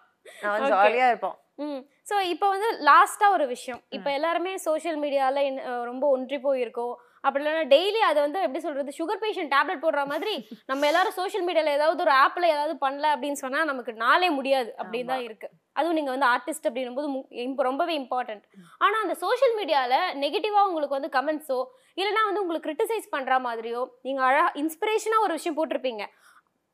ஜாலியா 0.73 1.09
இருப்பான் 1.12 1.38
ம். 1.64 1.81
ஸோ 2.11 2.14
இப்போ 2.33 2.47
வந்து 2.49 2.69
லாஸ்டா 2.87 3.26
ஒரு 3.35 3.45
விஷயம். 3.47 3.81
இப்போ 3.97 4.11
எல்லாருமே 4.19 4.52
சோஷியல் 4.64 5.00
மீடியால 5.02 5.41
ரொம்ப 5.91 6.05
ஒன்றி 6.09 6.38
போயிருக்கோம். 6.45 6.95
அப்படி 7.25 7.43
இல்லைன்னா 7.43 7.67
டெய்லி 7.73 8.00
அதை 8.07 8.21
வந்து 8.25 8.38
எப்படி 8.45 8.61
சொல்றது 8.62 8.93
சுகர் 8.97 9.21
பேஷண்ட் 9.23 9.52
டேப்லெட் 9.52 9.83
போடுற 9.85 10.02
மாதிரி 10.07 10.33
நம்ம 10.71 10.87
எல்லாரும் 10.88 11.17
சோஷியல் 11.19 11.45
மீடியால 11.49 11.75
ஏதாவது 11.76 12.02
ஒரு 12.07 12.12
ஆப்ல 12.23 12.49
ஏதாவது 12.55 12.75
பண்ணல 12.85 13.07
அப்படின்னு 13.14 13.41
சொன்னா 13.43 13.61
நமக்கு 13.64 13.93
நாளே 14.00 14.29
முடியாது 14.38 14.71
அப்படின்னு 14.81 15.11
தான் 15.12 15.25
இருக்கு. 15.26 15.49
அதுவும் 15.76 15.99
நீங்க 15.99 16.11
வந்து 16.14 16.29
ஆர்டிஸ்ட் 16.31 16.67
அப்படின்னும் 16.69 16.99
போது 16.99 17.09
ரொம்பவே 17.69 17.95
இம்பார்ட்டன்ட் 18.00 18.45
ஆனா 18.81 18.97
அந்த 19.05 19.14
சோஷியல் 19.23 19.55
மீடியால 19.61 19.95
நெகட்டிவா 20.25 20.62
உங்களுக்கு 20.71 20.99
வந்து 20.99 21.12
கமெண்ட்ஸோ 21.19 21.61
இல்லைன்னா 21.99 22.25
வந்து 22.29 22.43
உங்களுக்கு 22.43 22.67
கிரிட்டிசைஸ் 22.69 23.07
பண்ற 23.14 23.38
மாதிரியோ 23.47 23.83
நீங்க 24.07 24.21
அழகா 24.29 24.50
இன்ஸ்பிரேஷனா 24.62 25.19
ஒரு 25.26 25.35
விஷயம் 25.38 25.59
போட்டிருப்பீங்க. 25.59 26.05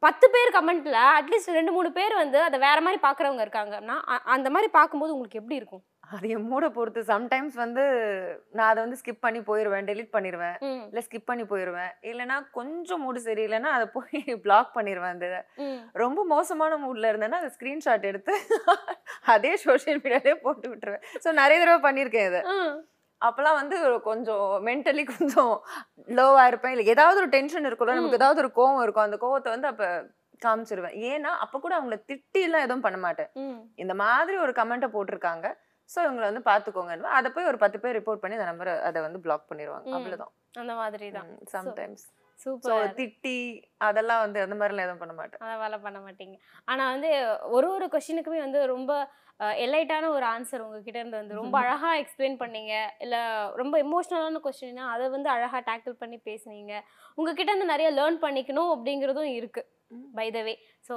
பத்து 0.03 0.27
பேர் 0.35 0.51
கமெண்ட்ல 0.57 0.99
அட்லீஸ்ட் 1.19 1.57
ரெண்டு 1.57 1.73
மூணு 1.73 1.89
பேர் 1.93 2.15
வந்து 2.15 2.39
அதை 2.43 2.59
வேற 2.67 2.79
மாதிரி 2.81 2.99
பாக்குறவங்க 3.07 3.43
இருக்காங்கன்னா 3.47 3.97
அந்த 4.35 4.49
மாதிரி 4.51 4.69
பார்க்கும்போது 4.77 5.15
உங்களுக்கு 5.15 5.41
எப்படி 5.41 5.57
இருக்கும்? 5.57 5.83
அது 6.13 6.29
என் 6.35 6.47
மூடை 6.51 6.69
பொறுத்து. 6.71 7.01
சம்டைம்ஸ் 7.11 7.57
வந்து 7.63 7.83
நான் 8.53 8.69
அதை 8.69 8.81
வந்து 8.85 8.99
ஸ்கிப் 9.01 9.25
பண்ணி 9.25 9.41
போயிடுவேன் 9.41 9.89
டெலீட் 9.91 10.15
பண்ணிடுவேன் 10.15 10.55
இல்லை 10.87 11.03
ஸ்கிப் 11.07 11.27
பண்ணி 11.27 11.45
போயிடுவேன் 11.45 11.91
இல்லைன்னா 12.11 12.37
கொஞ்சம் 12.51 13.03
மூடு 13.05 13.21
சரியில்லைன்னா 13.27 13.73
அதை 13.77 13.87
போய் 13.97 14.23
பிளாக் 14.45 14.71
பண்ணிடுவேன் 14.77 15.15
அந்த 15.17 15.29
ரொம்ப 15.95 16.25
மோசமான 16.25 16.79
மூட்ல 16.85 17.11
இருந்தேன்னா 17.13 17.41
அதை 17.43 17.51
ஸ்க்ரீன்ஷாட் 17.57 18.09
எடுத்து 18.13 18.35
அதே 19.35 19.53
சோஷியல் 19.65 20.01
மீடியாலே 20.05 20.35
போட்டு 20.47 20.67
விட்டுருவேன். 20.71 21.05
ஸோ 21.25 21.33
நிறைய 21.33 21.59
தடவை 21.61 21.81
பண்ணியிருக்கேன் 21.89 22.29
இதை. 22.31 22.43
அப்போல்லாம் 23.27 23.59
வந்து 23.61 23.77
கொஞ்சம் 24.09 24.47
மென்டலி 24.69 25.05
கொஞ்சம் 25.15 25.53
லோவாக 26.19 26.51
இருப்பேன். 26.51 26.75
இல்லை 26.75 26.87
ஏதாவது 26.95 27.21
ஒரு 27.23 27.31
டென்ஷன் 27.37 27.69
இருக்கும்ல 27.69 27.99
நமக்கு 27.99 28.21
ஏதாவது 28.21 28.43
ஒரு 28.45 28.51
கோவம் 28.59 28.83
இருக்கும். 28.85 29.07
அந்த 29.09 29.19
கோவத்தை 29.25 29.51
வந்து 29.55 29.71
அப்போ 29.73 29.89
காமிச்சிருவேன். 30.45 30.97
ஏன்னா 31.13 31.31
அப்போ 31.45 31.57
கூட 31.65 31.75
அவங்கள 31.79 31.97
திட்டிலாம் 32.11 32.67
எதுவும் 32.67 32.85
பண்ண 32.87 32.99
மாட்டேன். 33.07 33.31
இந்த 33.85 33.95
மாதிரி 34.03 34.37
ஒரு 34.45 34.53
கமெண்ட்டை 34.61 34.91
போட்டிருக்காங்க. 34.97 35.49
ஸோ 35.93 35.99
இவங்களை 36.05 36.27
வந்து 36.31 36.43
பார்த்துக்கோங்க 36.51 36.95
அதை 37.19 37.29
போய் 37.35 37.51
ஒரு 37.51 37.59
பத்து 37.63 37.79
பேர் 37.83 37.97
ரிப்போர்ட் 37.99 38.23
பண்ணி 38.23 38.39
அந்த 38.39 38.49
நம்பரை 38.51 38.73
அதை 38.89 38.99
வந்து 39.07 39.21
பிளாக் 39.27 39.49
பண்ணிடுவாங்க. 39.51 39.87
அவ்வளோதான் 39.99 40.33
அந்த 40.63 40.75
மாதிரி 40.81 41.07
தான் 41.19 41.31
சம்டைம்ஸ் 41.57 42.05
சூப்பர் 42.41 42.93
திட்டி 42.99 43.37
அதெல்லாம் 43.87 44.23
வந்து 44.25 44.39
அந்த 44.45 44.57
மாதிரிலாம் 44.59 44.87
எதுவும் 44.87 45.03
பண்ண 45.03 45.15
மாட்டேன். 45.15 45.41
அதை 45.45 45.55
வேலை 45.63 45.79
பண்ண 45.79 45.99
மாட்டீங்க. 45.99 46.37
ஆனா 46.69 46.85
வந்து 46.95 47.11
ஒரு 47.57 47.69
ஒரு 47.77 47.87
கொஸ்டினுக்குமே 47.95 48.41
வந்து 48.45 48.61
ரொம்ப 48.67 48.93
எலைட்டான 49.65 50.05
ஒரு 50.09 50.27
ஆன்சர் 50.27 50.65
உங்ககிட்ட 50.65 50.99
இருந்து 50.99 51.21
வந்து 51.21 51.41
ரொம்ப 51.41 51.57
அழகா 51.59 51.91
எக்ஸ்பிளைன் 52.01 52.39
பண்ணீங்க. 52.41 52.73
இல்ல 52.99 53.17
ரொம்ப 53.55 53.75
எமோஷ்னலான 53.85 54.41
கொஸ்டின்னா 54.47 54.87
அதை 54.95 55.05
வந்து 55.09 55.29
அழகா 55.35 55.59
டேக்கிள் 55.69 56.01
பண்ணி 56.01 56.19
பேசுனீங்க. 56.29 56.73
உங்ககிட்ட 57.19 57.51
இருந்து 57.53 57.73
நிறைய 57.75 57.91
லேர்ன் 57.91 58.19
பண்ணிக்கணும் 58.25 58.73
அப்படிங்கிறதும் 58.75 59.33
இருக்கு 59.33 59.63
ம். 59.91 60.09
பை 60.17 60.27
த 60.31 60.39
வே 60.43 60.55
ஸோ 60.89 60.95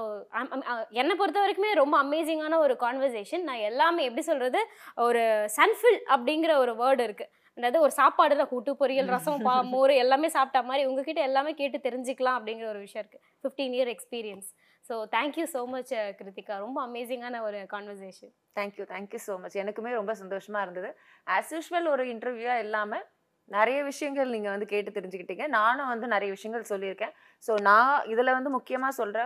என்னை 1.02 1.14
பொறுத்த 1.16 1.40
வரைக்குமே 1.42 1.70
ரொம்ப 1.74 1.96
அமேசிங்கான 2.04 2.58
ஒரு 2.58 2.76
கான்வர்சேஷன் 2.82 3.44
நான் 3.44 3.68
எல்லாமே 3.70 4.06
எப்படி 4.08 4.24
சொல்றது? 4.24 4.62
ஒரு 5.06 5.22
சன்ஃபில் 5.58 6.00
அப்படிங்கிற 6.16 6.54
ஒரு 6.58 6.74
வேர்டு 6.82 7.04
இருக்கு. 7.04 7.28
அதாவது 7.58 7.80
ஒரு 7.86 7.94
சாப்பாடுல 8.00 8.44
கூட்டு 8.52 8.72
பொரியல் 8.82 9.10
ரசம் 9.16 9.42
பா 9.48 9.54
மோர் 9.72 9.94
எல்லாமே 10.04 10.28
சாப்பிட்ட 10.36 10.60
மாதிரி 10.68 10.84
உங்ககிட்ட 10.90 11.22
எல்லாமே 11.30 11.52
கேட்டு 11.62 11.78
தெரிஞ்சுக்கலாம் 11.88 12.38
அப்படிங்கிற 12.40 12.68
ஒரு 12.74 12.82
விஷயம் 12.86 13.04
இருக்கு. 13.04 13.20
Fifteen 13.42 13.74
year 13.78 13.92
experience 13.96 14.48
so 14.86 14.96
thank you 15.16 15.46
so 15.56 15.62
much 15.74 15.92
Kiruthika. 16.20 16.56
ரொம்ப 16.66 16.78
அமேசிங்கான 16.88 17.42
ஒரு 17.48 17.60
conversation 17.74 18.32
thank you 18.60 18.86
thank you 18.94 19.20
so 19.28 19.36
much 19.44 19.58
எனக்குமே 19.64 19.92
ரொம்ப 20.00 20.14
சந்தோஷமா 20.22 20.62
இருந்தது. 20.66 20.90
ஆஸ் 21.28 21.52
யூஷுவல் 21.56 21.90
ஒரு 21.96 22.06
இன்டர்வியூவா 22.14 22.56
இல்லாமல் 22.66 23.06
நிறைய 23.52 23.80
விஷயங்கள் 23.92 24.34
நீங்கள் 24.36 24.54
வந்து 24.56 24.68
கேட்டு 24.74 24.92
தெரிஞ்சுக்கிட்டீங்க. 24.98 25.46
நானும் 25.60 25.92
வந்து 25.94 26.08
நிறைய 26.16 26.30
விஷயங்கள் 26.38 26.70
சொல்லியிருக்கேன். 26.74 27.14
ஸோ 27.44 27.54
நான் 27.70 27.96
இதில் 28.14 28.36
வந்து 28.38 28.52
முக்கியமாக 28.58 28.94
சொல்கிற 29.02 29.22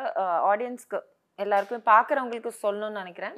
ஆடியன்ஸ்க்கு 0.52 1.00
எல்லாருக்கும் 1.40 1.88
பார்க்குறவங்களுக்கு 1.94 2.52
சொல்லணும்னு 2.66 3.02
நினைக்கிறேன். 3.04 3.36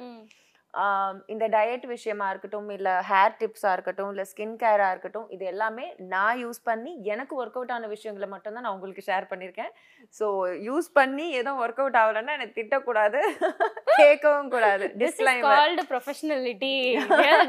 இந்த 1.26 1.44
டயட் 1.48 1.86
விஷயமா 1.86 2.26
இருக்கட்டும் 2.30 2.70
இல்லை 2.70 2.92
ஹேர் 3.10 3.36
டிப்ஸாக 3.40 3.72
இருக்கட்டும் 3.72 4.10
இல்லை 4.10 4.24
ஸ்கின் 4.24 4.56
கேராக 4.56 4.90
இருக்கட்டும் 4.90 5.28
இது 5.30 5.44
எல்லாமே 5.44 5.86
நான் 6.06 6.40
யூஸ் 6.44 6.60
பண்ணி 6.64 6.92
எனக்கு 7.04 7.34
ஒர்க் 7.42 7.58
அவுட் 7.58 7.72
ஆன 7.72 7.86
விஷயங்களை 7.86 8.28
மட்டும்தான் 8.28 8.62
நான் 8.62 8.74
உங்களுக்கு 8.74 9.06
ஷேர் 9.06 9.30
பண்ணியிருக்கேன் 9.30 9.72
ஸோ 10.14 10.26
யூஸ் 10.68 10.88
பண்ணி 10.92 11.26
எதுவும் 11.30 11.60
ஒர்க் 11.64 11.80
அவுட் 11.80 11.98
ஆகலைன்னா 12.02 12.36
எனக்கு 12.38 12.58
திட்டக்கூடாது. 12.60 13.20
கேட்கவும் 14.00 14.48
கூடாது. 14.48 14.86
டிஸ்க்ளைமர் 14.96 15.80
ப்ரொஃபஷனலிட்டி 15.92 16.72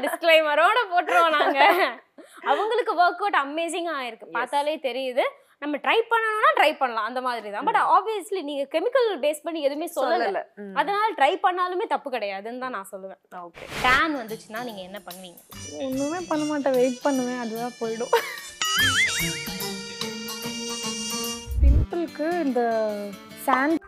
டிஸ்க்ளைமரோட 0.06 0.78
போட்டுருவோம் 0.92 1.36
நாங்க. 1.38 1.60
அவங்களுக்கு 2.50 2.92
ஒர்க் 3.04 3.22
அவுட் 3.24 3.38
அமேசிங்கா 3.42 3.96
இருக்கு. 4.08 4.26
பார்த்தாலே 4.32 4.74
தெரியுது. 4.88 5.24
நம்ம 5.62 5.78
ட்ரை 5.84 5.96
பண்ணணும்னா 6.10 6.50
ட்ரை 6.58 6.68
பண்ணலாம் 6.80 7.08
அந்த 7.08 7.20
மாதிரி 7.26 7.48
தான் 7.54 7.66
பட் 7.68 7.78
ஆப்வியஸ்லி 7.96 8.40
நீங்க 8.50 8.62
கெமிக்கல் 8.74 9.08
பேஸ் 9.24 9.42
பண்ணி 9.46 9.60
எதுவுமே 9.68 9.88
சொல்லல. 9.96 10.40
அதனால 10.80 11.06
ட்ரை 11.18 11.32
பண்ணாலுமே 11.44 11.86
தப்பு 11.92 12.08
கிடையாதுன்னு 12.14 12.62
தான் 12.64 12.74
நான் 12.76 12.90
சொல்லுவேன். 12.92 13.20
ஓகே 13.46 13.66
டேன் 13.86 14.16
வந்துச்சுன்னா 14.20 14.62
நீங்க 14.68 14.82
என்ன 14.88 15.00
பண்ணுவீங்க? 15.08 15.40
ஒன்றுமே 15.86 16.20
பண்ண 16.30 16.44
மாட்டேன். 16.52 16.76
வெயிட் 16.80 17.04
பண்ணுவேன். 17.06 17.40
அதுதான் 17.44 17.76
போயிடும். 17.80 18.14
பிம்பிளுக்கு 21.62 22.28
இந்த 22.46 22.62
சாண்ட் 23.46 23.78